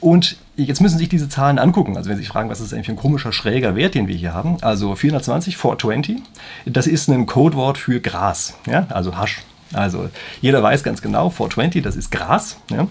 Und 0.00 0.36
jetzt 0.56 0.80
müssen 0.80 0.94
Sie 0.94 1.04
sich 1.04 1.08
diese 1.08 1.28
Zahlen 1.28 1.58
angucken. 1.58 1.96
Also 1.96 2.08
wenn 2.08 2.16
Sie 2.16 2.22
sich 2.22 2.30
fragen, 2.30 2.48
was 2.48 2.60
ist 2.60 2.72
eigentlich 2.72 2.88
ein 2.88 2.96
komischer, 2.96 3.32
schräger 3.32 3.76
Wert, 3.76 3.94
den 3.94 4.08
wir 4.08 4.16
hier 4.16 4.34
haben. 4.34 4.58
Also 4.62 4.94
420, 4.94 5.56
420, 5.56 6.22
das 6.66 6.86
ist 6.86 7.08
ein 7.08 7.26
Codewort 7.26 7.78
für 7.78 8.00
Gras, 8.00 8.54
ja? 8.66 8.86
also 8.90 9.16
Hasch. 9.16 9.42
Also 9.72 10.08
jeder 10.40 10.62
weiß 10.62 10.82
ganz 10.82 11.02
genau, 11.02 11.30
420, 11.30 11.82
das 11.82 11.96
ist 11.96 12.10
Gras. 12.10 12.56
Ja? 12.70 12.86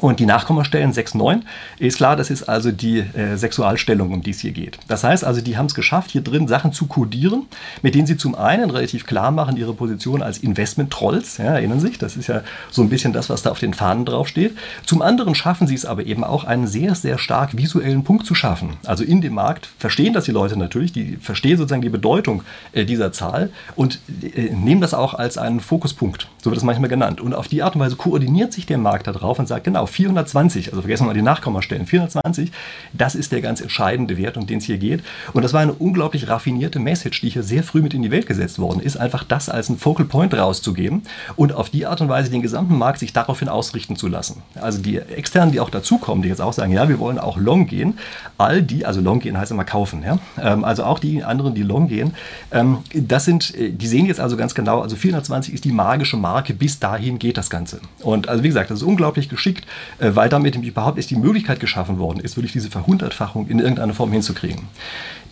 Und 0.00 0.20
die 0.20 0.26
Nachkommastellen 0.26 0.92
6, 0.92 1.14
9 1.14 1.44
ist 1.78 1.96
klar, 1.96 2.16
das 2.16 2.30
ist 2.30 2.44
also 2.44 2.70
die 2.70 3.00
äh, 3.00 3.36
Sexualstellung, 3.36 4.12
um 4.12 4.22
die 4.22 4.30
es 4.30 4.40
hier 4.40 4.52
geht. 4.52 4.78
Das 4.86 5.02
heißt 5.02 5.24
also, 5.24 5.40
die 5.40 5.56
haben 5.56 5.66
es 5.66 5.74
geschafft, 5.74 6.10
hier 6.10 6.22
drin 6.22 6.46
Sachen 6.46 6.72
zu 6.72 6.86
kodieren, 6.86 7.46
mit 7.82 7.94
denen 7.94 8.06
sie 8.06 8.16
zum 8.16 8.34
einen 8.34 8.70
relativ 8.70 9.06
klar 9.06 9.30
machen, 9.30 9.56
ihre 9.56 9.74
Position 9.74 10.22
als 10.22 10.38
Investment-Trolls, 10.38 11.38
ja, 11.38 11.54
erinnern 11.54 11.80
sich, 11.80 11.98
das 11.98 12.16
ist 12.16 12.28
ja 12.28 12.42
so 12.70 12.82
ein 12.82 12.88
bisschen 12.88 13.12
das, 13.12 13.28
was 13.28 13.42
da 13.42 13.50
auf 13.50 13.58
den 13.58 13.74
Fahnen 13.74 14.04
draufsteht. 14.04 14.56
Zum 14.84 15.02
anderen 15.02 15.34
schaffen 15.34 15.66
sie 15.66 15.74
es 15.74 15.84
aber 15.84 16.06
eben 16.06 16.22
auch, 16.22 16.44
einen 16.44 16.66
sehr, 16.68 16.94
sehr 16.94 17.18
stark 17.18 17.56
visuellen 17.56 18.04
Punkt 18.04 18.24
zu 18.24 18.34
schaffen. 18.34 18.76
Also 18.86 19.02
in 19.02 19.20
dem 19.20 19.34
Markt 19.34 19.68
verstehen 19.78 20.12
das 20.12 20.24
die 20.24 20.32
Leute 20.32 20.56
natürlich, 20.56 20.92
die 20.92 21.16
verstehen 21.16 21.56
sozusagen 21.56 21.82
die 21.82 21.88
Bedeutung 21.88 22.42
äh, 22.72 22.84
dieser 22.84 23.12
Zahl 23.12 23.50
und 23.74 23.98
äh, 24.22 24.50
nehmen 24.54 24.80
das 24.80 24.94
auch 24.94 25.14
als 25.14 25.38
einen 25.38 25.60
Fokuspunkt, 25.60 26.28
so 26.42 26.50
wird 26.50 26.58
es 26.58 26.64
manchmal 26.64 26.88
genannt. 26.88 27.20
Und 27.20 27.34
auf 27.34 27.48
die 27.48 27.62
Art 27.62 27.74
und 27.74 27.80
Weise 27.80 27.96
koordiniert 27.96 28.52
sich 28.52 28.66
der 28.66 28.78
Markt 28.78 29.08
darauf 29.08 29.38
und 29.38 29.48
sagt, 29.48 29.64
genau, 29.64 29.87
420, 29.88 30.68
also 30.68 30.82
vergessen 30.82 31.04
wir 31.04 31.08
mal 31.08 31.14
die 31.14 31.22
Nachkommastellen, 31.22 31.86
420, 31.86 32.52
das 32.92 33.14
ist 33.14 33.32
der 33.32 33.40
ganz 33.40 33.60
entscheidende 33.60 34.16
Wert, 34.16 34.36
um 34.36 34.46
den 34.46 34.58
es 34.58 34.64
hier 34.64 34.78
geht. 34.78 35.02
Und 35.32 35.42
das 35.42 35.52
war 35.52 35.60
eine 35.60 35.72
unglaublich 35.72 36.28
raffinierte 36.28 36.78
Message, 36.78 37.20
die 37.20 37.30
hier 37.30 37.42
sehr 37.42 37.62
früh 37.62 37.82
mit 37.82 37.94
in 37.94 38.02
die 38.02 38.10
Welt 38.10 38.26
gesetzt 38.26 38.58
worden 38.58 38.80
ist, 38.80 38.96
einfach 38.96 39.24
das 39.24 39.48
als 39.48 39.68
ein 39.68 39.78
Focal 39.78 40.06
Point 40.06 40.34
rauszugeben 40.34 41.02
und 41.36 41.52
auf 41.52 41.70
die 41.70 41.86
Art 41.86 42.00
und 42.00 42.08
Weise 42.08 42.30
den 42.30 42.42
gesamten 42.42 42.76
Markt 42.76 42.98
sich 42.98 43.12
daraufhin 43.12 43.48
ausrichten 43.48 43.96
zu 43.96 44.08
lassen. 44.08 44.42
Also 44.54 44.80
die 44.80 44.98
externen, 44.98 45.52
die 45.52 45.60
auch 45.60 45.70
dazukommen, 45.70 46.22
die 46.22 46.28
jetzt 46.28 46.40
auch 46.40 46.52
sagen, 46.52 46.72
ja, 46.72 46.88
wir 46.88 46.98
wollen 46.98 47.18
auch 47.18 47.36
Long 47.36 47.66
gehen, 47.66 47.98
all 48.36 48.62
die, 48.62 48.86
also 48.86 49.00
Long 49.00 49.20
gehen 49.20 49.38
heißt 49.38 49.50
immer 49.50 49.64
kaufen, 49.64 50.02
ja, 50.02 50.18
ähm, 50.40 50.64
also 50.64 50.84
auch 50.84 50.98
die 50.98 51.24
anderen, 51.24 51.54
die 51.54 51.62
Long 51.62 51.88
gehen, 51.88 52.14
ähm, 52.52 52.78
das 52.94 53.24
sind, 53.24 53.54
äh, 53.54 53.70
die 53.70 53.86
sehen 53.86 54.06
jetzt 54.06 54.20
also 54.20 54.36
ganz 54.36 54.54
genau, 54.54 54.80
also 54.80 54.96
420 54.96 55.54
ist 55.54 55.64
die 55.64 55.72
magische 55.72 56.16
Marke, 56.16 56.54
bis 56.54 56.78
dahin 56.78 57.18
geht 57.18 57.36
das 57.36 57.50
Ganze. 57.50 57.80
Und 58.02 58.28
also 58.28 58.42
wie 58.42 58.48
gesagt, 58.48 58.70
das 58.70 58.80
ist 58.80 58.86
unglaublich 58.86 59.28
geschickt 59.28 59.66
weil 59.98 60.28
damit 60.28 60.56
überhaupt 60.56 60.96
erst 60.96 61.10
die 61.10 61.16
Möglichkeit 61.16 61.60
geschaffen 61.60 61.98
worden 61.98 62.20
ist, 62.20 62.36
wirklich 62.36 62.52
diese 62.52 62.70
Verhundertfachung 62.70 63.48
in 63.48 63.58
irgendeiner 63.58 63.94
Form 63.94 64.12
hinzukriegen. 64.12 64.68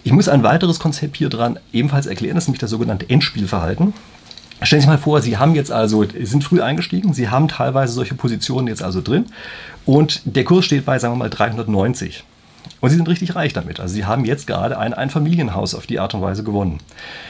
Ich 0.05 0.13
muss 0.13 0.29
ein 0.29 0.43
weiteres 0.43 0.79
Konzept 0.79 1.17
hier 1.17 1.29
dran 1.29 1.59
ebenfalls 1.73 2.07
erklären, 2.07 2.37
das 2.37 2.45
ist 2.45 2.49
nämlich 2.49 2.61
das 2.61 2.71
sogenannte 2.71 3.09
Endspielverhalten. 3.11 3.93
Stellen 4.63 4.81
Sie 4.81 4.87
sich 4.87 4.91
mal 4.91 4.99
vor, 4.99 5.21
Sie 5.21 5.37
haben 5.37 5.55
jetzt 5.55 5.71
also, 5.71 6.05
sind 6.23 6.43
früh 6.43 6.63
eingestiegen, 6.63 7.13
Sie 7.13 7.29
haben 7.29 7.49
teilweise 7.49 7.93
solche 7.93 8.15
Positionen 8.15 8.69
jetzt 8.69 8.83
also 8.83 9.03
drin 9.03 9.27
und 9.85 10.23
der 10.25 10.45
Kurs 10.45 10.65
steht 10.65 10.87
bei, 10.87 10.99
sagen 10.99 11.15
wir 11.15 11.19
mal, 11.19 11.31
390. 11.31 12.25
Und 12.81 12.91
Sie 12.91 12.97
sind 12.97 13.09
richtig 13.09 13.35
reich 13.35 13.53
damit. 13.53 13.81
Also 13.81 13.95
Sie 13.95 14.05
haben 14.05 14.25
jetzt 14.25 14.47
gerade 14.47 14.79
ein 14.79 14.95
Einfamilienhaus 14.95 15.75
auf 15.75 15.87
die 15.87 15.99
Art 15.99 16.15
und 16.15 16.23
Weise 16.23 16.43
gewonnen. 16.43 16.79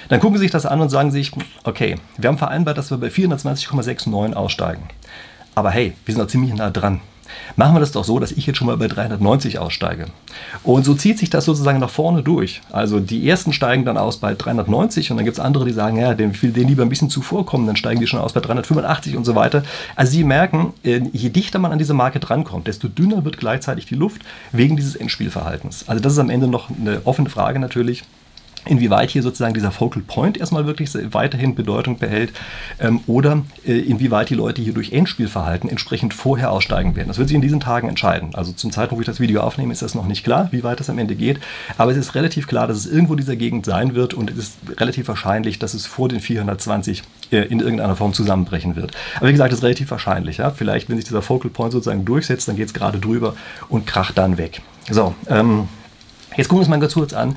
Dann 0.08 0.20
gucken 0.20 0.38
Sie 0.38 0.44
sich 0.44 0.50
das 0.50 0.66
an 0.66 0.80
und 0.80 0.88
sagen 0.88 1.10
sich, 1.10 1.32
okay, 1.64 1.96
wir 2.16 2.28
haben 2.28 2.38
vereinbart, 2.38 2.78
dass 2.78 2.90
wir 2.90 2.98
bei 2.98 3.08
420,69 3.08 4.34
aussteigen. 4.34 4.82
Aber 5.58 5.70
hey, 5.70 5.94
wir 6.04 6.14
sind 6.14 6.22
noch 6.22 6.28
ziemlich 6.28 6.52
nah 6.52 6.68
dran. 6.68 7.00
Machen 7.56 7.74
wir 7.74 7.80
das 7.80 7.92
doch 7.92 8.04
so, 8.04 8.18
dass 8.18 8.30
ich 8.30 8.46
jetzt 8.46 8.58
schon 8.58 8.66
mal 8.66 8.76
bei 8.76 8.88
390 8.88 9.58
aussteige. 9.58 10.04
Und 10.62 10.84
so 10.84 10.92
zieht 10.94 11.18
sich 11.18 11.30
das 11.30 11.46
sozusagen 11.46 11.78
nach 11.78 11.88
vorne 11.88 12.22
durch. 12.22 12.60
Also 12.70 13.00
die 13.00 13.26
ersten 13.26 13.54
steigen 13.54 13.86
dann 13.86 13.96
aus 13.96 14.18
bei 14.18 14.34
390 14.34 15.10
und 15.10 15.16
dann 15.16 15.24
gibt 15.24 15.38
es 15.38 15.42
andere, 15.42 15.64
die 15.64 15.72
sagen, 15.72 15.96
ja, 15.96 16.12
den 16.12 16.40
will 16.42 16.52
denen 16.52 16.68
lieber 16.68 16.82
ein 16.82 16.90
bisschen 16.90 17.08
zuvorkommen, 17.08 17.66
dann 17.66 17.76
steigen 17.76 18.00
die 18.00 18.06
schon 18.06 18.20
aus 18.20 18.34
bei 18.34 18.40
385 18.40 19.16
und 19.16 19.24
so 19.24 19.34
weiter. 19.34 19.62
Also 19.96 20.12
Sie 20.12 20.24
merken, 20.24 20.74
äh, 20.84 21.00
je 21.10 21.30
dichter 21.30 21.58
man 21.58 21.72
an 21.72 21.78
diese 21.78 21.94
Marke 21.94 22.20
drankommt, 22.20 22.66
desto 22.66 22.88
dünner 22.88 23.24
wird 23.24 23.38
gleichzeitig 23.38 23.86
die 23.86 23.94
Luft 23.94 24.20
wegen 24.52 24.76
dieses 24.76 24.94
Endspielverhaltens. 24.94 25.88
Also 25.88 26.02
das 26.02 26.12
ist 26.12 26.18
am 26.18 26.28
Ende 26.28 26.48
noch 26.48 26.68
eine 26.68 27.00
offene 27.04 27.30
Frage 27.30 27.60
natürlich 27.60 28.04
inwieweit 28.66 29.10
hier 29.10 29.22
sozusagen 29.22 29.54
dieser 29.54 29.70
Focal 29.70 30.02
Point 30.02 30.38
erstmal 30.38 30.66
wirklich 30.66 30.90
weiterhin 31.12 31.54
Bedeutung 31.54 31.98
behält 31.98 32.32
ähm, 32.78 33.00
oder 33.06 33.42
äh, 33.66 33.78
inwieweit 33.78 34.30
die 34.30 34.34
Leute 34.34 34.62
hier 34.62 34.74
durch 34.74 34.92
Endspielverhalten 34.92 35.70
entsprechend 35.70 36.14
vorher 36.14 36.50
aussteigen 36.50 36.96
werden. 36.96 37.08
Das 37.08 37.18
wird 37.18 37.28
sich 37.28 37.36
in 37.36 37.42
diesen 37.42 37.60
Tagen 37.60 37.88
entscheiden. 37.88 38.34
Also 38.34 38.52
zum 38.52 38.70
Zeitpunkt, 38.70 38.98
wo 38.98 39.00
ich 39.02 39.06
das 39.06 39.20
Video 39.20 39.40
aufnehme, 39.40 39.72
ist 39.72 39.82
das 39.82 39.94
noch 39.94 40.06
nicht 40.06 40.24
klar, 40.24 40.48
wie 40.52 40.64
weit 40.64 40.80
das 40.80 40.90
am 40.90 40.98
Ende 40.98 41.14
geht. 41.14 41.40
Aber 41.78 41.90
es 41.92 41.96
ist 41.96 42.14
relativ 42.14 42.46
klar, 42.46 42.66
dass 42.66 42.76
es 42.76 42.86
irgendwo 42.86 43.14
in 43.14 43.18
dieser 43.18 43.36
Gegend 43.36 43.66
sein 43.66 43.94
wird 43.94 44.14
und 44.14 44.30
es 44.30 44.38
ist 44.38 44.56
relativ 44.78 45.08
wahrscheinlich, 45.08 45.58
dass 45.58 45.74
es 45.74 45.86
vor 45.86 46.08
den 46.08 46.20
420 46.20 47.02
äh, 47.30 47.38
in 47.38 47.60
irgendeiner 47.60 47.96
Form 47.96 48.12
zusammenbrechen 48.12 48.76
wird. 48.76 48.92
Aber 49.16 49.28
wie 49.28 49.32
gesagt, 49.32 49.52
das 49.52 49.60
ist 49.60 49.64
relativ 49.64 49.90
wahrscheinlich. 49.90 50.38
Ja? 50.38 50.50
Vielleicht, 50.50 50.88
wenn 50.88 50.96
sich 50.96 51.04
dieser 51.04 51.22
Focal 51.22 51.50
Point 51.50 51.72
sozusagen 51.72 52.04
durchsetzt, 52.04 52.48
dann 52.48 52.56
geht 52.56 52.66
es 52.66 52.74
gerade 52.74 52.98
drüber 52.98 53.34
und 53.68 53.86
kracht 53.86 54.18
dann 54.18 54.38
weg. 54.38 54.62
So, 54.90 55.14
ähm, 55.28 55.68
jetzt 56.36 56.48
gucken 56.48 56.58
wir 56.58 56.60
uns 56.60 56.68
mal 56.68 56.80
ganz 56.80 56.94
kurz 56.94 57.12
an, 57.12 57.36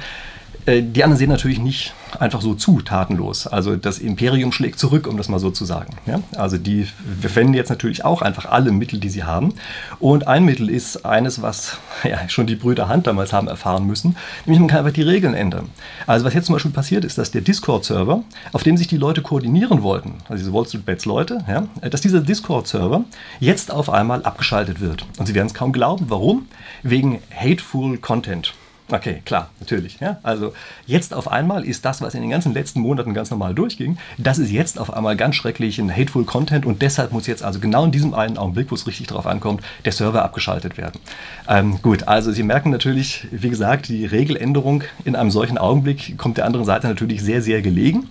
die 0.70 1.04
anderen 1.04 1.18
sehen 1.18 1.30
natürlich 1.30 1.60
nicht 1.60 1.94
einfach 2.20 2.42
so 2.42 2.54
zu, 2.54 2.82
tatenlos. 2.82 3.48
Also 3.48 3.76
das 3.76 4.00
Imperium 4.00 4.52
schlägt 4.52 4.80
zurück, 4.80 5.08
um 5.08 5.18
das 5.18 5.30
mal 5.30 5.40
so 5.40 5.52
zu 5.52 5.66
sagen. 5.66 5.96
Ja? 6.06 6.22
Also 6.36 6.58
die 6.58 6.88
verwenden 7.22 7.54
jetzt 7.54 7.70
natürlich 7.70 8.06
auch 8.06 8.22
einfach 8.22 8.46
alle 8.46 8.72
Mittel, 8.72 9.00
die 9.00 9.10
sie 9.10 9.24
haben. 9.24 9.54
Und 10.00 10.28
ein 10.28 10.46
Mittel 10.46 10.70
ist 10.70 11.06
eines, 11.06 11.42
was 11.42 11.78
ja, 12.04 12.28
schon 12.30 12.48
die 12.48 12.56
Brüder 12.56 12.88
Hand 12.88 13.08
damals 13.08 13.34
haben 13.34 13.48
erfahren 13.48 13.86
müssen, 13.86 14.16
nämlich 14.46 14.60
man 14.60 14.70
kann 14.70 14.80
einfach 14.80 14.94
die 14.94 15.02
Regeln 15.02 15.34
ändern. 15.34 15.70
Also 16.08 16.26
was 16.26 16.34
jetzt 16.34 16.46
zum 16.46 16.54
Beispiel 16.54 16.72
passiert 16.72 17.06
ist, 17.06 17.18
dass 17.18 17.32
der 17.32 17.42
Discord-Server, 17.42 18.24
auf 18.52 18.64
dem 18.64 18.78
sich 18.78 18.88
die 18.88 18.98
Leute 18.98 19.22
koordinieren 19.22 19.84
wollten, 19.84 20.16
also 20.28 20.36
diese 20.36 20.54
Wall 20.54 20.66
Street 20.66 20.86
Bets 20.86 21.06
Leute, 21.06 21.44
ja, 21.48 21.68
dass 21.90 22.02
dieser 22.02 22.22
Discord-Server 22.22 23.04
jetzt 23.40 23.72
auf 23.72 23.90
einmal 23.90 24.24
abgeschaltet 24.24 24.82
wird. 24.82 25.06
Und 25.18 25.26
sie 25.26 25.36
werden 25.36 25.48
es 25.48 25.54
kaum 25.54 25.72
glauben. 25.72 26.06
Warum? 26.10 26.48
Wegen 26.84 27.20
Hateful 27.34 27.98
Content. 27.98 28.54
Okay, 28.92 29.22
klar, 29.24 29.50
natürlich. 29.60 30.00
Ja? 30.00 30.18
Also 30.24 30.54
jetzt 30.88 31.14
auf 31.14 31.32
einmal 31.32 31.64
ist 31.64 31.86
das, 31.86 32.02
was 32.02 32.16
in 32.16 32.22
den 32.22 32.30
ganzen 32.30 32.54
letzten 32.54 32.80
Monaten 32.80 33.14
ganz 33.14 33.30
normal 33.30 33.54
durchging, 33.54 33.98
das 34.18 34.40
ist 34.40 34.52
jetzt 34.52 34.80
auf 34.80 34.92
einmal 34.92 35.16
ganz 35.16 35.36
schrecklich 35.36 35.78
ein 35.78 35.96
Hateful 35.96 36.26
Content 36.26 36.66
und 36.66 36.82
deshalb 36.82 37.12
muss 37.12 37.28
jetzt 37.28 37.44
also 37.44 37.60
genau 37.60 37.86
in 37.86 37.92
diesem 37.92 38.16
einen 38.16 38.38
Augenblick, 38.38 38.72
wo 38.72 38.76
es 38.76 38.88
richtig 38.88 39.08
drauf 39.08 39.28
ankommt, 39.28 39.62
der 39.86 39.92
Server 39.92 40.24
abgeschaltet 40.24 40.78
werden. 40.78 41.00
Ähm, 41.48 41.80
gut, 41.82 42.08
also 42.08 42.32
Sie 42.32 42.44
merken 42.44 42.72
natürlich, 42.72 43.28
wie 43.32 43.50
gesagt, 43.50 43.90
die 43.90 44.06
Regeländerung 44.06 44.84
in 45.06 45.16
einem 45.16 45.30
solchen 45.30 45.58
Augenblick 45.58 46.18
kommt 46.18 46.38
der 46.38 46.46
anderen 46.46 46.66
Seite 46.66 46.88
natürlich 46.88 47.22
sehr, 47.22 47.42
sehr 47.42 47.62
gelegen. 47.62 48.08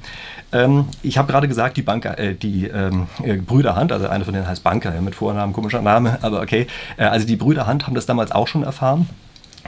Ähm, 0.52 0.86
ich 1.02 1.18
habe 1.18 1.30
gerade 1.30 1.48
gesagt, 1.48 1.76
die, 1.76 1.82
Banker, 1.82 2.18
äh, 2.18 2.34
die 2.34 2.66
ähm, 2.68 3.08
äh, 3.22 3.36
Brüder 3.36 3.76
Hand, 3.76 3.92
also 3.92 4.06
einer 4.06 4.24
von 4.24 4.32
denen 4.32 4.46
heißt 4.46 4.62
Banker, 4.62 4.94
ja, 4.94 5.00
mit 5.00 5.14
Vornamen, 5.14 5.52
komischer 5.52 5.82
Name, 5.82 6.18
aber 6.22 6.40
okay, 6.40 6.66
äh, 6.96 7.04
also 7.04 7.26
die 7.26 7.36
Brüder 7.36 7.66
Hand 7.66 7.86
haben 7.86 7.94
das 7.94 8.06
damals 8.06 8.32
auch 8.32 8.46
schon 8.46 8.62
erfahren. 8.62 9.08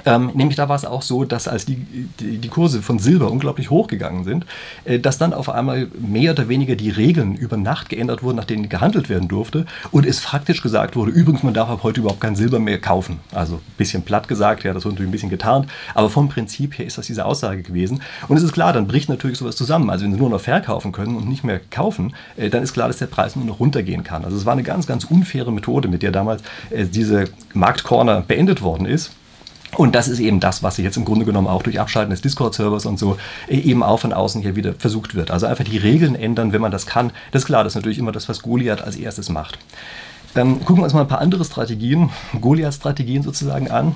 Ähm, 0.04 0.30
nämlich 0.34 0.56
da 0.56 0.68
war 0.68 0.76
es 0.76 0.84
auch 0.84 1.02
so, 1.02 1.24
dass 1.24 1.48
als 1.48 1.66
die, 1.66 1.76
die, 1.76 2.38
die, 2.38 2.48
Kurse 2.48 2.82
von 2.82 2.98
Silber 2.98 3.30
unglaublich 3.30 3.70
hochgegangen 3.70 4.24
sind, 4.24 4.46
äh, 4.84 4.98
dass 4.98 5.18
dann 5.18 5.32
auf 5.32 5.48
einmal 5.48 5.88
mehr 5.98 6.32
oder 6.32 6.48
weniger 6.48 6.76
die 6.76 6.90
Regeln 6.90 7.34
über 7.34 7.56
Nacht 7.56 7.88
geändert 7.88 8.22
wurden, 8.22 8.36
nach 8.36 8.44
denen 8.44 8.68
gehandelt 8.68 9.08
werden 9.08 9.28
durfte 9.28 9.66
und 9.90 10.06
es 10.06 10.20
faktisch 10.20 10.62
gesagt 10.62 10.96
wurde, 10.96 11.10
übrigens, 11.10 11.42
man 11.42 11.54
darf 11.54 11.68
ab 11.68 11.80
heute 11.82 12.00
überhaupt 12.00 12.20
kein 12.20 12.36
Silber 12.36 12.58
mehr 12.58 12.78
kaufen. 12.78 13.20
Also 13.32 13.56
ein 13.56 13.60
bisschen 13.76 14.02
platt 14.02 14.28
gesagt, 14.28 14.64
ja, 14.64 14.72
das 14.72 14.84
wurde 14.84 14.94
natürlich 14.94 15.10
ein 15.10 15.12
bisschen 15.12 15.30
getarnt, 15.30 15.68
aber 15.94 16.10
vom 16.10 16.28
Prinzip 16.28 16.78
her 16.78 16.86
ist 16.86 16.98
das 16.98 17.06
diese 17.06 17.24
Aussage 17.24 17.62
gewesen. 17.62 18.02
Und 18.28 18.36
es 18.36 18.42
ist 18.42 18.52
klar, 18.52 18.72
dann 18.72 18.86
bricht 18.86 19.08
natürlich 19.08 19.38
sowas 19.38 19.56
zusammen. 19.56 19.90
Also 19.90 20.04
wenn 20.04 20.12
sie 20.12 20.18
nur 20.18 20.30
noch 20.30 20.40
verkaufen 20.40 20.92
können 20.92 21.16
und 21.16 21.28
nicht 21.28 21.44
mehr 21.44 21.60
kaufen, 21.70 22.14
äh, 22.36 22.50
dann 22.50 22.62
ist 22.62 22.72
klar, 22.72 22.88
dass 22.88 22.98
der 22.98 23.06
Preis 23.06 23.36
nur 23.36 23.44
noch 23.44 23.60
runtergehen 23.60 24.04
kann. 24.04 24.24
Also 24.24 24.36
es 24.36 24.46
war 24.46 24.52
eine 24.52 24.62
ganz, 24.62 24.86
ganz 24.86 25.04
unfaire 25.04 25.52
Methode, 25.52 25.88
mit 25.88 26.02
der 26.02 26.12
damals 26.12 26.42
äh, 26.70 26.84
diese 26.86 27.24
Marktcorner 27.54 28.22
beendet 28.22 28.62
worden 28.62 28.86
ist. 28.86 29.12
Und 29.80 29.94
das 29.94 30.08
ist 30.08 30.18
eben 30.18 30.40
das, 30.40 30.62
was 30.62 30.76
jetzt 30.76 30.98
im 30.98 31.06
Grunde 31.06 31.24
genommen 31.24 31.46
auch 31.46 31.62
durch 31.62 31.80
Abschalten 31.80 32.10
des 32.10 32.20
Discord-Servers 32.20 32.84
und 32.84 32.98
so 32.98 33.16
äh, 33.48 33.56
eben 33.56 33.82
auch 33.82 33.96
von 33.96 34.12
außen 34.12 34.42
hier 34.42 34.54
wieder 34.54 34.74
versucht 34.74 35.14
wird. 35.14 35.30
Also 35.30 35.46
einfach 35.46 35.64
die 35.64 35.78
Regeln 35.78 36.14
ändern, 36.14 36.52
wenn 36.52 36.60
man 36.60 36.70
das 36.70 36.84
kann. 36.84 37.12
Das 37.30 37.44
ist 37.44 37.46
klar, 37.46 37.64
das 37.64 37.72
ist 37.72 37.76
natürlich 37.76 37.98
immer 37.98 38.12
das, 38.12 38.28
was 38.28 38.42
Goliath 38.42 38.82
als 38.82 38.96
erstes 38.96 39.30
macht. 39.30 39.58
Ähm, 40.36 40.58
gucken 40.66 40.76
wir 40.76 40.84
uns 40.84 40.92
mal 40.92 41.00
ein 41.00 41.08
paar 41.08 41.22
andere 41.22 41.46
Strategien, 41.46 42.10
Goliath-Strategien 42.38 43.22
sozusagen 43.22 43.70
an. 43.70 43.94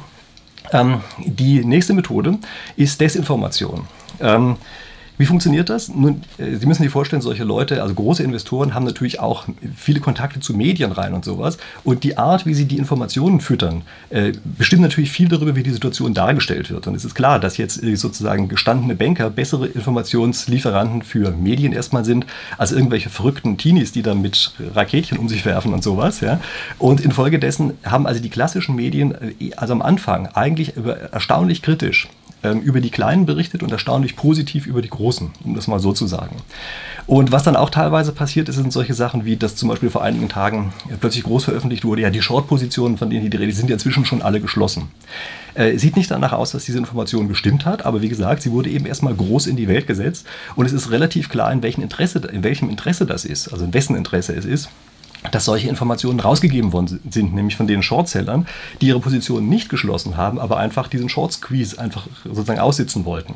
Ähm, 0.73 1.03
die 1.19 1.63
nächste 1.63 1.93
Methode 1.93 2.39
ist 2.77 2.99
Desinformation. 3.03 3.87
Ähm, 4.21 4.57
wie 5.17 5.27
funktioniert 5.27 5.71
das? 5.71 5.89
Nun, 5.89 6.23
äh, 6.39 6.57
Sie 6.57 6.67
müssen 6.67 6.83
sich 6.83 6.91
vorstellen, 6.91 7.23
solche 7.23 7.45
Leute, 7.45 7.83
also 7.83 7.95
große 7.95 8.23
Investoren, 8.23 8.75
haben 8.75 8.85
natürlich 8.85 9.21
auch 9.21 9.45
viele 9.77 10.01
Kontakte 10.01 10.41
zu 10.41 10.55
Medien 10.55 10.93
rein 10.93 11.15
und 11.15 11.25
sowas. 11.25 11.59
Und 11.85 12.03
die 12.03 12.19
Art, 12.19 12.47
wie 12.47 12.55
sie 12.55 12.65
die 12.65 12.79
Informationen 12.79 13.41
füttern, 13.41 13.83
äh, 14.11 14.33
bestimmt 14.45 14.83
natürlich 14.83 15.13
viel 15.13 15.29
darüber, 15.29 15.55
wie 15.55 15.63
die 15.63 15.71
Situation 15.71 16.15
dargestellt 16.15 16.71
wird. 16.71 16.87
Und 16.87 16.95
es 16.97 17.05
ist 17.05 17.15
klar, 17.15 17.39
dass 17.39 17.59
jetzt 17.59 17.83
äh, 17.83 17.95
sozusagen 17.97 18.49
gestandene 18.49 18.97
Banker 18.97 19.31
bessere 19.31 19.67
Informationslieferanten 19.67 21.03
für 21.03 21.31
Medien 21.31 21.73
erstmal 21.73 22.05
sind, 22.05 22.27
als 22.59 22.73
irgendwelche 22.73 23.09
verrückten 23.09 23.57
Teenies, 23.57 23.93
die 23.93 24.03
dann 24.03 24.21
mit 24.21 24.53
Raketchen 24.75 25.19
um 25.19 25.29
sich 25.29 25.45
werfen 25.47 25.73
und 25.73 25.85
sowas. 25.85 26.21
Ja? 26.21 26.41
Und 26.79 27.01
infolgedessen 27.01 27.75
haben 27.85 28.07
also 28.07 28.21
die 28.21 28.31
klassischen 28.31 28.75
Medien, 28.75 29.15
also 29.57 29.73
am 29.73 29.83
Anfang, 29.83 30.27
eigentlich 30.29 30.73
erstaunlich 31.13 31.63
kritisch 31.63 32.09
ähm, 32.45 32.61
über 32.61 32.81
die 32.81 32.91
Kleinen 32.91 33.27
berichtet 33.27 33.63
und 33.63 33.73
erstaunlich 33.73 34.15
positiv 34.15 34.67
über 34.67 34.83
die 34.83 34.91
Großen, 34.91 35.31
um 35.45 35.55
das 35.55 35.67
mal 35.67 35.81
so 35.81 35.93
zu 35.93 36.07
sagen. 36.07 36.37
Und 37.07 37.33
was 37.33 37.43
dann 37.43 37.57
auch 37.57 37.71
teilweise 37.71 38.13
passiert 38.13 38.49
ist, 38.49 38.57
sind 38.57 38.73
solche 38.73 38.95
Sachen 38.95 39.25
wie, 39.25 39.37
dass 39.37 39.57
zum 39.57 39.69
Beispiel 39.69 39.91
vor 39.91 40.03
einigen 40.03 40.29
Tagen 40.29 40.73
plötzlich 41.01 41.25
groß 41.25 41.45
veröffentlicht 41.45 41.85
wurde, 41.85 42.03
ja, 42.03 42.11
die 42.11 42.23
Short-Positionen, 42.23 42.97
von 42.97 43.11
denen 43.11 43.31
die 43.31 43.37
Rede 43.37 43.53
sind 43.53 43.69
ja 43.69 43.75
inzwischen 43.75 44.05
schon 44.05 44.23
alle 44.23 44.41
geschlossen. 44.41 44.89
Äh, 45.55 45.77
sieht 45.79 45.97
nicht 45.97 46.11
danach 46.11 46.33
aus, 46.33 46.53
dass 46.53 46.65
diese 46.65 46.79
Information 46.79 47.29
gestimmt 47.29 47.65
hat, 47.65 47.85
aber 47.85 48.03
wie 48.03 48.09
gesagt, 48.09 48.43
sie 48.43 48.53
wurde 48.53 48.71
eben 48.71 48.87
erstmal 48.87 49.15
groß 49.15 49.47
in 49.47 49.57
die 49.57 49.69
Welt 49.69 49.87
gesetzt 49.87 50.27
und 50.57 50.67
es 50.67 50.73
ist 50.73 50.91
relativ 50.91 51.29
klar, 51.29 51.53
in 51.53 51.63
welchem 51.63 51.83
Interesse, 51.83 52.21
in 52.33 52.43
welchem 52.43 52.71
Interesse 52.71 53.07
das 53.07 53.25
ist, 53.25 53.49
also 53.53 53.65
in 53.65 53.75
wessen 53.75 53.97
Interesse 53.97 54.35
es 54.35 54.45
ist 54.45 54.69
dass 55.31 55.47
solche 55.47 55.69
Informationen 55.69 56.21
rausgegeben 56.21 56.73
worden 56.73 57.01
sind, 57.11 57.35
nämlich 57.35 57.57
von 57.57 57.67
den 57.67 57.83
Shortsellern, 57.83 58.47
die 58.81 58.89
ihre 58.89 59.01
Positionen 59.01 59.49
nicht 59.49 59.69
geschlossen 59.69 60.17
haben, 60.17 60.39
aber 60.39 60.59
einfach 60.59 60.89
diesen 60.89 61.09
Short 61.09 61.33
Squeeze 61.33 61.79
einfach 61.79 62.07
sozusagen 62.25 62.61
aussitzen 62.61 63.05
wollten. 63.05 63.35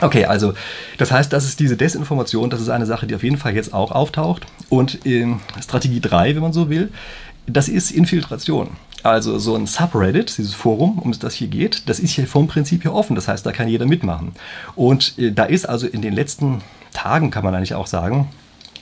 Okay, 0.00 0.24
also 0.24 0.54
das 0.96 1.12
heißt, 1.12 1.32
das 1.32 1.44
ist 1.44 1.60
diese 1.60 1.76
Desinformation, 1.76 2.48
das 2.48 2.60
ist 2.60 2.70
eine 2.70 2.86
Sache, 2.86 3.06
die 3.06 3.14
auf 3.14 3.22
jeden 3.22 3.36
Fall 3.36 3.54
jetzt 3.54 3.74
auch 3.74 3.92
auftaucht. 3.92 4.46
Und 4.70 4.98
Strategie 5.62 6.00
3, 6.00 6.34
wenn 6.36 6.42
man 6.42 6.54
so 6.54 6.70
will, 6.70 6.90
das 7.46 7.68
ist 7.68 7.90
Infiltration. 7.90 8.70
Also 9.02 9.38
so 9.38 9.54
ein 9.56 9.66
Subreddit, 9.66 10.36
dieses 10.36 10.54
Forum, 10.54 10.98
um 10.98 11.12
das 11.18 11.34
hier 11.34 11.48
geht, 11.48 11.88
das 11.88 12.00
ist 12.00 12.12
hier 12.12 12.26
vom 12.26 12.48
Prinzip 12.48 12.84
her 12.84 12.94
offen. 12.94 13.16
Das 13.16 13.28
heißt, 13.28 13.44
da 13.44 13.52
kann 13.52 13.68
jeder 13.68 13.86
mitmachen. 13.86 14.32
Und 14.74 15.18
äh, 15.18 15.32
da 15.32 15.44
ist 15.44 15.66
also 15.68 15.86
in 15.86 16.02
den 16.02 16.12
letzten 16.12 16.60
Tagen, 16.92 17.30
kann 17.30 17.44
man 17.44 17.54
eigentlich 17.54 17.74
auch 17.74 17.86
sagen, 17.86 18.28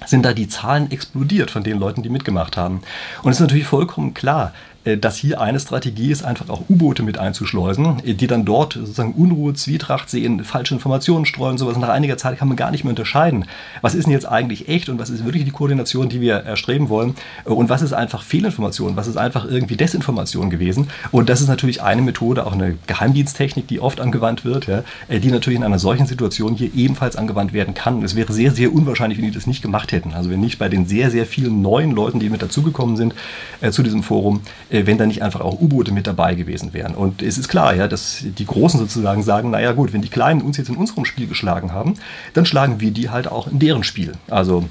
sind 0.07 0.25
da 0.25 0.33
die 0.33 0.49
Zahlen 0.49 0.91
explodiert 0.91 1.51
von 1.51 1.65
den 1.65 1.79
Leuten, 1.79 2.03
die 2.03 2.09
mitgemacht 2.09 2.57
haben. 2.57 2.81
Und 3.23 3.31
es 3.31 3.37
ist 3.39 3.43
natürlich 3.43 3.67
vollkommen 3.67 4.15
klar, 4.15 4.53
dass 4.85 5.17
hier 5.17 5.41
eine 5.41 5.61
Strategie 5.61 6.11
ist, 6.11 6.25
einfach 6.25 6.49
auch 6.49 6.63
U-Boote 6.69 7.03
mit 7.03 7.19
einzuschleusen, 7.19 8.03
äh, 8.05 8.15
die 8.15 8.27
dann 8.27 8.45
dort 8.45 8.75
sozusagen 8.75 9.13
Unruhe, 9.13 9.55
Zwietracht 9.55 10.09
sehen, 10.09 10.45
falsche 10.45 10.75
Informationen 10.75 11.27
streuen, 11.27 11.59
sowas. 11.59 11.75
Und 11.75 11.83
nach 11.83 11.89
einiger 11.89 12.17
Zeit 12.17 12.39
kann 12.39 12.49
man 12.49 12.57
gar 12.57 12.71
nicht 12.71 12.85
mehr 12.85 12.91
unterscheiden, 12.91 13.45
was 13.83 13.95
ist 13.95 14.05
denn 14.05 14.13
jetzt 14.13 14.27
eigentlich 14.27 14.69
echt 14.69 14.89
und 14.89 14.99
was 14.99 15.11
ist 15.11 15.25
wirklich 15.25 15.45
die 15.45 15.51
Koordination, 15.51 16.09
die 16.09 16.21
wir 16.21 16.35
erstreben 16.35 16.89
wollen 16.89 17.15
äh, 17.45 17.51
und 17.51 17.69
was 17.69 17.83
ist 17.83 17.93
einfach 17.93 18.23
Fehlinformation, 18.23 18.97
was 18.97 19.07
ist 19.07 19.17
einfach 19.17 19.45
irgendwie 19.45 19.77
Desinformation 19.77 20.51
gewesen. 20.51 20.89
Und 21.11 21.29
das 21.29 21.41
ist 21.41 21.49
natürlich 21.49 21.83
eine 21.83 22.03
Methode, 22.03 22.47
auch 22.47 22.53
eine 22.53 22.77
Geheimdiensttechnik, 22.87 23.67
die 23.69 23.81
oft 23.81 24.01
angewandt 24.01 24.45
wird, 24.45 24.67
ja, 24.67 24.83
die 25.09 25.31
natürlich 25.31 25.59
in 25.59 25.65
einer 25.65 25.79
solchen 25.79 26.07
Situation 26.07 26.55
hier 26.55 26.71
ebenfalls 26.75 27.17
angewandt 27.17 27.53
werden 27.53 27.75
kann. 27.75 28.03
Es 28.03 28.15
wäre 28.15 28.33
sehr, 28.33 28.53
sehr 28.53 28.73
unwahrscheinlich, 28.73 29.19
wenn 29.19 29.27
die 29.27 29.33
das 29.33 29.47
nicht 29.47 29.63
gemacht 29.63 29.93
hätten. 29.93 30.15
Also 30.15 30.31
wenn 30.31 30.41
nicht 30.41 30.59
bei 30.59 30.69
den 30.69 30.87
sehr, 30.87 31.11
sehr 31.11 31.27
vielen 31.27 31.63
neuen 31.63 31.91
Leuten, 31.93 32.21
die 32.21 32.31
mit 32.31 32.43
dazugekommen 32.43 32.97
sind 32.97 33.15
äh, 33.61 33.71
zu 33.71 33.83
diesem 33.83 34.03
Forum, 34.03 34.41
äh, 34.71 34.78
wenn 34.87 34.99
da 34.99 35.07
nicht 35.07 35.23
einfach 35.23 35.41
auch 35.41 35.61
U-Boote 35.61 35.93
mit 35.93 36.07
dabei 36.07 36.35
gewesen 36.35 36.73
wären. 36.73 36.95
Und 36.95 37.23
es 37.23 37.39
ist 37.39 37.49
klar, 37.49 37.75
ja, 37.75 37.89
dass 37.89 38.25
die 38.25 38.47
Großen 38.47 38.79
sozusagen 38.79 39.23
sagen, 39.23 39.51
naja 39.51 39.73
gut, 39.73 39.93
wenn 39.93 40.03
die 40.03 40.09
Kleinen 40.09 40.43
uns 40.43 40.57
jetzt 40.57 40.69
in 40.69 40.77
unserem 40.77 41.05
Spiel 41.05 41.27
geschlagen 41.27 41.73
haben, 41.73 41.95
dann 42.35 42.47
schlagen 42.47 42.81
wir 42.81 42.91
die 42.91 43.11
halt 43.11 43.29
auch 43.29 43.47
in 43.47 43.59
deren 43.59 43.85
Spiel. 43.85 44.13
Also 44.29 44.65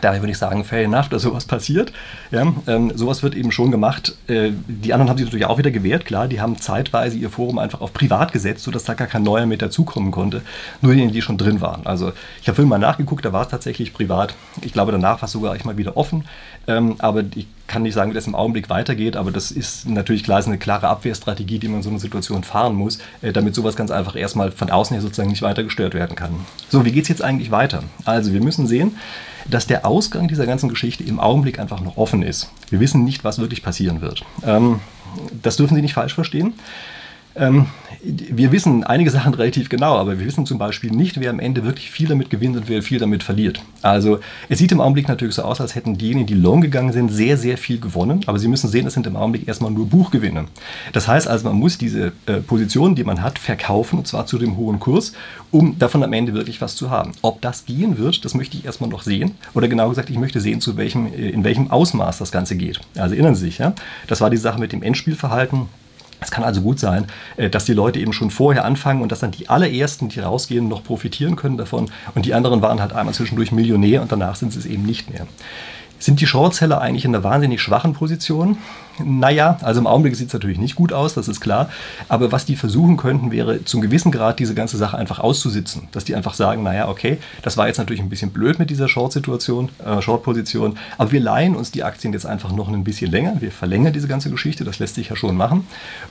Daher 0.00 0.22
würde 0.22 0.32
ich 0.32 0.38
sagen, 0.38 0.64
fair 0.64 0.84
enough, 0.84 1.08
dass 1.08 1.22
sowas 1.22 1.44
passiert. 1.44 1.92
Ja, 2.30 2.52
ähm, 2.66 2.92
sowas 2.94 3.22
wird 3.22 3.34
eben 3.34 3.52
schon 3.52 3.70
gemacht. 3.70 4.16
Äh, 4.26 4.50
die 4.66 4.92
anderen 4.92 5.10
haben 5.10 5.18
sich 5.18 5.26
natürlich 5.26 5.46
auch 5.46 5.58
wieder 5.58 5.70
gewehrt, 5.70 6.04
klar. 6.04 6.28
Die 6.28 6.40
haben 6.40 6.60
zeitweise 6.60 7.16
ihr 7.16 7.30
Forum 7.30 7.58
einfach 7.58 7.80
auf 7.80 7.92
privat 7.92 8.32
gesetzt, 8.32 8.64
sodass 8.64 8.84
da 8.84 8.94
gar 8.94 9.08
kein 9.08 9.22
neuer 9.22 9.46
mit 9.46 9.62
dazukommen 9.62 10.10
konnte. 10.10 10.42
Nur 10.80 10.92
diejenigen, 10.92 11.14
die 11.14 11.22
schon 11.22 11.38
drin 11.38 11.60
waren. 11.60 11.86
Also 11.86 12.12
ich 12.40 12.48
habe 12.48 12.56
vorhin 12.56 12.68
mal 12.68 12.78
nachgeguckt, 12.78 13.24
da 13.24 13.32
war 13.32 13.42
es 13.42 13.48
tatsächlich 13.48 13.92
privat. 13.92 14.34
Ich 14.62 14.72
glaube, 14.72 14.92
danach 14.92 15.22
war 15.22 15.26
es 15.26 15.32
sogar 15.32 15.56
mal 15.64 15.76
wieder 15.76 15.96
offen. 15.96 16.24
Ähm, 16.66 16.96
aber 16.98 17.24
ich 17.34 17.46
kann 17.66 17.82
nicht 17.82 17.94
sagen, 17.94 18.10
wie 18.10 18.14
das 18.14 18.26
im 18.26 18.34
Augenblick 18.34 18.68
weitergeht, 18.70 19.16
aber 19.16 19.30
das 19.30 19.50
ist 19.50 19.88
natürlich 19.88 20.24
klar, 20.24 20.38
ist 20.38 20.46
eine 20.46 20.58
klare 20.58 20.88
Abwehrstrategie, 20.88 21.58
die 21.58 21.68
man 21.68 21.78
in 21.78 21.82
so 21.82 21.90
einer 21.90 21.98
Situation 21.98 22.42
fahren 22.42 22.74
muss, 22.74 22.98
äh, 23.22 23.32
damit 23.32 23.54
sowas 23.54 23.76
ganz 23.76 23.90
einfach 23.90 24.16
erstmal 24.16 24.50
von 24.50 24.70
außen 24.70 24.94
her 24.94 25.02
sozusagen 25.02 25.30
nicht 25.30 25.42
weiter 25.42 25.62
gestört 25.62 25.94
werden 25.94 26.16
kann. 26.16 26.34
So, 26.70 26.84
wie 26.84 26.92
geht 26.92 27.04
es 27.04 27.08
jetzt 27.08 27.22
eigentlich 27.22 27.50
weiter? 27.50 27.82
Also, 28.04 28.32
wir 28.32 28.42
müssen 28.42 28.66
sehen, 28.66 28.96
dass 29.48 29.66
der 29.66 29.86
Ausgang 29.86 30.28
dieser 30.28 30.46
ganzen 30.46 30.68
Geschichte 30.68 31.04
im 31.04 31.20
Augenblick 31.20 31.58
einfach 31.58 31.80
noch 31.80 31.96
offen 31.96 32.22
ist. 32.22 32.50
Wir 32.70 32.80
wissen 32.80 33.04
nicht, 33.04 33.24
was 33.24 33.38
wirklich 33.38 33.62
passieren 33.62 34.00
wird. 34.00 34.24
Ähm, 34.44 34.80
das 35.42 35.56
dürfen 35.56 35.74
Sie 35.74 35.82
nicht 35.82 35.94
falsch 35.94 36.14
verstehen. 36.14 36.54
Ähm, 37.38 37.66
wir 38.02 38.52
wissen 38.52 38.84
einige 38.84 39.10
Sachen 39.10 39.34
relativ 39.34 39.68
genau, 39.68 39.96
aber 39.96 40.18
wir 40.18 40.26
wissen 40.26 40.46
zum 40.46 40.58
Beispiel 40.58 40.90
nicht, 40.90 41.20
wer 41.20 41.30
am 41.30 41.40
Ende 41.40 41.64
wirklich 41.64 41.90
viel 41.90 42.08
damit 42.08 42.30
gewinnt 42.30 42.56
und 42.56 42.68
wer 42.68 42.82
viel 42.82 42.98
damit 42.98 43.22
verliert. 43.22 43.60
Also 43.82 44.20
es 44.48 44.58
sieht 44.58 44.70
im 44.70 44.80
Augenblick 44.80 45.08
natürlich 45.08 45.34
so 45.34 45.42
aus, 45.42 45.60
als 45.60 45.74
hätten 45.74 45.98
diejenigen, 45.98 46.26
die 46.26 46.34
long 46.34 46.60
gegangen 46.60 46.92
sind, 46.92 47.10
sehr, 47.10 47.36
sehr 47.36 47.58
viel 47.58 47.80
gewonnen. 47.80 48.20
Aber 48.26 48.38
Sie 48.38 48.48
müssen 48.48 48.68
sehen, 48.68 48.84
das 48.84 48.94
sind 48.94 49.06
im 49.06 49.16
Augenblick 49.16 49.48
erstmal 49.48 49.70
nur 49.70 49.86
Buchgewinne. 49.86 50.44
Das 50.92 51.08
heißt 51.08 51.26
also, 51.26 51.48
man 51.48 51.56
muss 51.56 51.76
diese 51.76 52.12
äh, 52.26 52.34
Position, 52.34 52.94
die 52.94 53.04
man 53.04 53.22
hat, 53.22 53.38
verkaufen, 53.38 53.98
und 53.98 54.06
zwar 54.06 54.26
zu 54.26 54.38
dem 54.38 54.56
hohen 54.56 54.78
Kurs, 54.78 55.12
um 55.50 55.78
davon 55.78 56.02
am 56.02 56.12
Ende 56.12 56.34
wirklich 56.34 56.60
was 56.60 56.76
zu 56.76 56.90
haben. 56.90 57.12
Ob 57.22 57.40
das 57.40 57.64
gehen 57.64 57.98
wird, 57.98 58.24
das 58.24 58.34
möchte 58.34 58.56
ich 58.56 58.64
erstmal 58.64 58.90
noch 58.90 59.02
sehen. 59.02 59.32
Oder 59.54 59.66
genau 59.66 59.88
gesagt, 59.88 60.10
ich 60.10 60.18
möchte 60.18 60.40
sehen, 60.40 60.60
zu 60.60 60.76
welchem, 60.76 61.06
äh, 61.06 61.30
in 61.30 61.42
welchem 61.42 61.70
Ausmaß 61.70 62.18
das 62.18 62.30
Ganze 62.30 62.56
geht. 62.56 62.80
Also 62.96 63.14
erinnern 63.14 63.34
Sie 63.34 63.46
sich, 63.46 63.58
ja? 63.58 63.74
das 64.06 64.20
war 64.20 64.30
die 64.30 64.36
Sache 64.36 64.60
mit 64.60 64.72
dem 64.72 64.82
Endspielverhalten 64.82 65.68
es 66.20 66.30
kann 66.30 66.44
also 66.44 66.60
gut 66.60 66.78
sein, 66.78 67.06
äh, 67.36 67.50
dass 67.50 67.64
die 67.64 67.74
Leute 67.74 67.98
eben 68.00 68.12
schon 68.12 68.30
vorher 68.30 68.64
anfangen 68.64 69.02
und 69.02 69.12
dass 69.12 69.20
dann 69.20 69.30
die 69.30 69.48
allerersten, 69.48 70.08
die 70.08 70.20
rausgehen, 70.20 70.68
noch 70.68 70.82
profitieren 70.82 71.36
können 71.36 71.56
davon 71.56 71.90
und 72.14 72.26
die 72.26 72.34
anderen 72.34 72.62
waren 72.62 72.80
halt 72.80 72.92
einmal 72.92 73.14
zwischendurch 73.14 73.52
Millionär 73.52 74.02
und 74.02 74.12
danach 74.12 74.36
sind 74.36 74.52
sie 74.52 74.58
es 74.58 74.66
eben 74.66 74.84
nicht 74.84 75.10
mehr. 75.10 75.26
Sind 75.98 76.20
die 76.20 76.26
Shortseller 76.26 76.80
eigentlich 76.80 77.04
in 77.04 77.14
einer 77.14 77.24
wahnsinnig 77.24 77.60
schwachen 77.60 77.92
Position? 77.92 78.58
Naja, 79.04 79.58
also 79.62 79.80
im 79.80 79.86
Augenblick 79.86 80.16
sieht 80.16 80.28
es 80.28 80.32
natürlich 80.32 80.58
nicht 80.58 80.74
gut 80.74 80.92
aus, 80.92 81.14
das 81.14 81.28
ist 81.28 81.40
klar. 81.40 81.70
Aber 82.08 82.32
was 82.32 82.46
die 82.46 82.56
versuchen 82.56 82.96
könnten, 82.96 83.30
wäre 83.30 83.64
zum 83.64 83.80
gewissen 83.80 84.10
Grad 84.10 84.38
diese 84.38 84.54
ganze 84.54 84.76
Sache 84.76 84.96
einfach 84.96 85.20
auszusitzen. 85.20 85.88
Dass 85.92 86.04
die 86.04 86.14
einfach 86.14 86.34
sagen, 86.34 86.62
naja, 86.62 86.88
okay, 86.88 87.18
das 87.42 87.56
war 87.56 87.68
jetzt 87.68 87.78
natürlich 87.78 88.02
ein 88.02 88.08
bisschen 88.08 88.30
blöd 88.30 88.58
mit 88.58 88.70
dieser 88.70 88.88
Short-Situation, 88.88 89.70
äh, 89.84 90.02
Short-Position, 90.02 90.78
aber 90.96 91.12
wir 91.12 91.20
leihen 91.20 91.54
uns 91.54 91.70
die 91.70 91.84
Aktien 91.84 92.12
jetzt 92.12 92.26
einfach 92.26 92.52
noch 92.52 92.68
ein 92.68 92.84
bisschen 92.84 93.10
länger. 93.10 93.36
Wir 93.40 93.52
verlängern 93.52 93.92
diese 93.92 94.08
ganze 94.08 94.30
Geschichte, 94.30 94.64
das 94.64 94.78
lässt 94.78 94.96
sich 94.96 95.10
ja 95.10 95.16
schon 95.16 95.36
machen. 95.36 95.66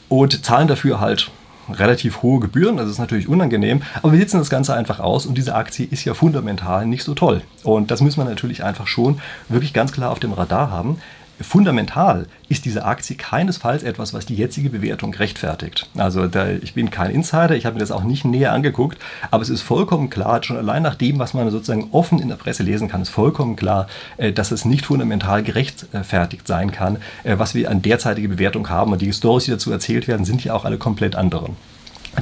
Und 0.09 0.45
zahlen 0.45 0.67
dafür 0.67 0.99
halt 0.99 1.31
relativ 1.69 2.21
hohe 2.21 2.39
Gebühren, 2.39 2.77
das 2.77 2.89
ist 2.89 2.99
natürlich 2.99 3.27
unangenehm, 3.27 3.81
aber 4.01 4.11
wir 4.11 4.19
sitzen 4.19 4.37
das 4.37 4.49
Ganze 4.49 4.73
einfach 4.73 4.99
aus 4.99 5.25
und 5.25 5.37
diese 5.37 5.55
Aktie 5.55 5.87
ist 5.89 6.05
ja 6.05 6.13
fundamental 6.13 6.85
nicht 6.85 7.03
so 7.03 7.13
toll. 7.13 7.41
Und 7.63 7.91
das 7.91 8.01
müssen 8.01 8.19
wir 8.19 8.25
natürlich 8.25 8.63
einfach 8.63 8.87
schon 8.87 9.19
wirklich 9.49 9.73
ganz 9.73 9.91
klar 9.91 10.11
auf 10.11 10.19
dem 10.19 10.33
Radar 10.33 10.71
haben 10.71 10.99
fundamental 11.41 12.27
ist 12.49 12.65
diese 12.65 12.85
Aktie 12.85 13.15
keinesfalls 13.15 13.83
etwas, 13.83 14.13
was 14.13 14.25
die 14.25 14.35
jetzige 14.35 14.69
Bewertung 14.69 15.13
rechtfertigt. 15.13 15.87
Also 15.97 16.27
da, 16.27 16.49
ich 16.49 16.73
bin 16.73 16.89
kein 16.89 17.11
Insider, 17.11 17.55
ich 17.55 17.65
habe 17.65 17.75
mir 17.75 17.81
das 17.81 17.91
auch 17.91 18.03
nicht 18.03 18.25
näher 18.25 18.53
angeguckt, 18.53 18.97
aber 19.31 19.43
es 19.43 19.49
ist 19.49 19.61
vollkommen 19.61 20.09
klar, 20.09 20.43
schon 20.43 20.57
allein 20.57 20.83
nach 20.83 20.95
dem, 20.95 21.19
was 21.19 21.33
man 21.33 21.49
sozusagen 21.51 21.89
offen 21.91 22.19
in 22.19 22.29
der 22.29 22.35
Presse 22.35 22.63
lesen 22.63 22.87
kann, 22.87 23.01
ist 23.01 23.09
vollkommen 23.09 23.55
klar, 23.55 23.87
äh, 24.17 24.31
dass 24.31 24.51
es 24.51 24.65
nicht 24.65 24.85
fundamental 24.85 25.43
gerechtfertigt 25.43 26.47
sein 26.47 26.71
kann, 26.71 26.97
äh, 27.23 27.37
was 27.37 27.53
wir 27.55 27.69
an 27.69 27.81
derzeitige 27.81 28.29
Bewertung 28.29 28.69
haben. 28.69 28.91
Und 28.91 29.01
die 29.01 29.13
Stories, 29.13 29.45
die 29.45 29.51
dazu 29.51 29.71
erzählt 29.71 30.07
werden, 30.07 30.25
sind 30.25 30.43
ja 30.43 30.53
auch 30.53 30.65
alle 30.65 30.77
komplett 30.77 31.15
andere. 31.15 31.49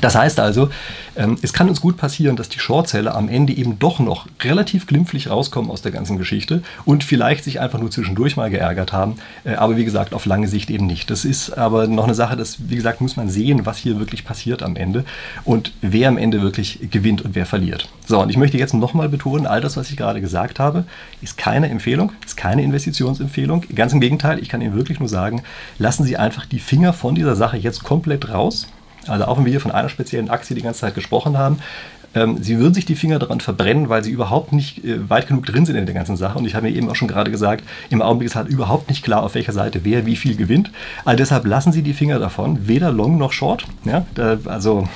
Das 0.01 0.15
heißt 0.15 0.39
also, 0.39 0.69
ähm, 1.15 1.37
es 1.41 1.53
kann 1.53 1.69
uns 1.69 1.79
gut 1.79 1.97
passieren, 1.97 2.35
dass 2.35 2.49
die 2.49 2.59
Shortseller 2.59 3.15
am 3.15 3.29
Ende 3.29 3.53
eben 3.53 3.79
doch 3.79 3.99
noch 3.99 4.27
relativ 4.43 4.87
glimpflich 4.87 5.29
rauskommen 5.29 5.71
aus 5.71 5.81
der 5.81 5.91
ganzen 5.91 6.17
Geschichte 6.17 6.61
und 6.83 7.03
vielleicht 7.03 7.43
sich 7.43 7.59
einfach 7.59 7.79
nur 7.79 7.91
zwischendurch 7.91 8.35
mal 8.35 8.49
geärgert 8.49 8.91
haben, 8.91 9.15
äh, 9.45 9.55
aber 9.55 9.77
wie 9.77 9.85
gesagt, 9.85 10.13
auf 10.13 10.25
lange 10.25 10.47
Sicht 10.47 10.69
eben 10.69 10.85
nicht. 10.85 11.09
Das 11.09 11.23
ist 11.23 11.51
aber 11.51 11.87
noch 11.87 12.03
eine 12.03 12.13
Sache, 12.13 12.35
das, 12.35 12.69
wie 12.69 12.75
gesagt, 12.75 12.99
muss 12.99 13.15
man 13.15 13.29
sehen, 13.29 13.65
was 13.65 13.77
hier 13.77 13.97
wirklich 13.99 14.25
passiert 14.25 14.63
am 14.63 14.75
Ende 14.75 15.05
und 15.45 15.71
wer 15.81 16.09
am 16.09 16.17
Ende 16.17 16.41
wirklich 16.41 16.79
gewinnt 16.91 17.21
und 17.23 17.35
wer 17.35 17.45
verliert. 17.45 17.87
So, 18.05 18.21
und 18.21 18.29
ich 18.29 18.37
möchte 18.37 18.57
jetzt 18.57 18.73
nochmal 18.73 19.09
betonen, 19.09 19.47
all 19.47 19.61
das, 19.61 19.77
was 19.77 19.89
ich 19.89 19.97
gerade 19.97 20.21
gesagt 20.21 20.59
habe, 20.59 20.85
ist 21.21 21.37
keine 21.37 21.69
Empfehlung, 21.69 22.11
ist 22.25 22.37
keine 22.37 22.63
Investitionsempfehlung. 22.63 23.63
Ganz 23.73 23.93
im 23.93 24.01
Gegenteil, 24.01 24.39
ich 24.39 24.49
kann 24.49 24.61
Ihnen 24.61 24.75
wirklich 24.75 24.99
nur 24.99 25.09
sagen, 25.09 25.43
lassen 25.79 26.03
Sie 26.03 26.17
einfach 26.17 26.45
die 26.45 26.59
Finger 26.59 26.93
von 26.93 27.15
dieser 27.15 27.35
Sache 27.35 27.57
jetzt 27.57 27.83
komplett 27.83 28.29
raus 28.29 28.67
also 29.07 29.25
auch 29.25 29.37
wenn 29.37 29.45
wir 29.45 29.51
hier 29.51 29.61
von 29.61 29.71
einer 29.71 29.89
speziellen 29.89 30.29
Aktie 30.29 30.55
die 30.55 30.61
ganze 30.61 30.81
Zeit 30.81 30.95
gesprochen 30.95 31.37
haben, 31.37 31.59
ähm, 32.15 32.41
sie 32.41 32.57
würden 32.57 32.73
sich 32.73 32.85
die 32.85 32.95
Finger 32.95 33.19
daran 33.19 33.41
verbrennen, 33.41 33.89
weil 33.89 34.03
sie 34.03 34.11
überhaupt 34.11 34.53
nicht 34.53 34.83
äh, 34.85 35.09
weit 35.09 35.27
genug 35.27 35.45
drin 35.45 35.65
sind 35.65 35.75
in 35.75 35.85
der 35.85 35.93
ganzen 35.93 36.15
Sache. 36.15 36.37
Und 36.37 36.45
ich 36.45 36.55
habe 36.55 36.67
mir 36.67 36.73
eben 36.73 36.89
auch 36.89 36.95
schon 36.95 37.09
gerade 37.09 37.29
gesagt, 37.29 37.63
im 37.89 38.01
Augenblick 38.01 38.29
ist 38.29 38.35
halt 38.35 38.47
überhaupt 38.47 38.89
nicht 38.89 39.03
klar, 39.03 39.21
auf 39.21 39.35
welcher 39.35 39.53
Seite 39.53 39.81
wer 39.83 40.05
wie 40.05 40.15
viel 40.15 40.35
gewinnt. 40.37 40.71
Also 41.03 41.17
deshalb 41.17 41.45
lassen 41.45 41.73
Sie 41.73 41.81
die 41.81 41.93
Finger 41.93 42.17
davon, 42.19 42.67
weder 42.67 42.91
Long 42.91 43.17
noch 43.17 43.33
Short. 43.33 43.65
Ja? 43.83 44.05
Also 44.45 44.87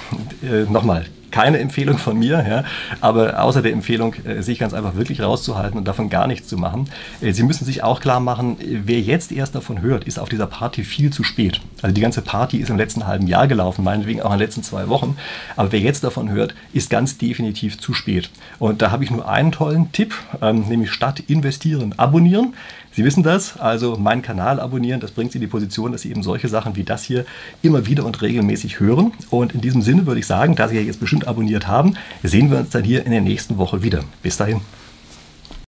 äh, 0.41 0.69
nochmal, 0.71 1.05
keine 1.31 1.59
Empfehlung 1.59 1.97
von 1.97 2.17
mir, 2.17 2.45
ja, 2.47 2.63
aber 3.01 3.41
außer 3.41 3.61
der 3.61 3.73
Empfehlung, 3.73 4.13
äh, 4.25 4.41
sich 4.41 4.59
ganz 4.59 4.73
einfach 4.73 4.95
wirklich 4.95 5.21
rauszuhalten 5.21 5.77
und 5.77 5.87
davon 5.87 6.09
gar 6.09 6.27
nichts 6.27 6.47
zu 6.47 6.57
machen. 6.57 6.89
Äh, 7.21 7.31
Sie 7.31 7.43
müssen 7.43 7.65
sich 7.65 7.83
auch 7.83 7.99
klar 7.99 8.19
machen, 8.19 8.57
wer 8.59 8.99
jetzt 8.99 9.31
erst 9.31 9.55
davon 9.55 9.81
hört, 9.81 10.03
ist 10.03 10.19
auf 10.19 10.29
dieser 10.29 10.47
Party 10.47 10.83
viel 10.83 11.11
zu 11.11 11.23
spät. 11.23 11.61
Also 11.81 11.93
die 11.93 12.01
ganze 12.01 12.21
Party 12.21 12.57
ist 12.57 12.69
im 12.69 12.77
letzten 12.77 13.07
halben 13.07 13.27
Jahr 13.27 13.47
gelaufen, 13.47 13.83
meinetwegen 13.83 14.21
auch 14.21 14.31
in 14.31 14.39
den 14.39 14.45
letzten 14.45 14.63
zwei 14.63 14.89
Wochen, 14.89 15.17
aber 15.55 15.71
wer 15.71 15.79
jetzt 15.79 16.03
davon 16.03 16.29
hört, 16.29 16.53
ist 16.73 16.89
ganz 16.89 17.17
definitiv 17.17 17.79
zu 17.79 17.93
spät. 17.93 18.29
Und 18.57 18.81
da 18.81 18.91
habe 18.91 19.03
ich 19.03 19.11
nur 19.11 19.27
einen 19.27 19.51
tollen 19.51 19.91
Tipp, 19.91 20.13
ähm, 20.41 20.61
nämlich 20.67 20.91
statt 20.91 21.19
investieren, 21.27 21.93
abonnieren. 21.97 22.53
Sie 22.99 23.05
wissen 23.05 23.23
das, 23.23 23.57
also 23.57 23.95
meinen 23.95 24.21
Kanal 24.21 24.59
abonnieren, 24.59 24.99
das 24.99 25.11
bringt 25.11 25.31
Sie 25.31 25.37
in 25.37 25.41
die 25.41 25.47
Position, 25.47 25.93
dass 25.93 26.01
Sie 26.01 26.11
eben 26.11 26.21
solche 26.21 26.49
Sachen 26.49 26.75
wie 26.75 26.83
das 26.83 27.01
hier 27.01 27.23
immer 27.61 27.85
wieder 27.85 28.03
und 28.03 28.21
regelmäßig 28.21 28.81
hören. 28.81 29.13
Und 29.29 29.53
in 29.53 29.61
diesem 29.61 29.81
Sinne 29.81 30.05
würde 30.05 30.19
ich 30.19 30.25
sagen, 30.25 30.57
da 30.57 30.67
Sie 30.67 30.75
ja 30.75 30.81
jetzt 30.81 30.99
bestimmt 30.99 31.25
abonniert 31.25 31.65
haben, 31.65 31.93
sehen 32.23 32.51
wir 32.51 32.57
uns 32.57 32.71
dann 32.71 32.83
hier 32.83 33.05
in 33.05 33.13
der 33.13 33.21
nächsten 33.21 33.57
Woche 33.57 33.83
wieder. 33.83 34.03
Bis 34.21 34.35
dahin. 34.35 34.59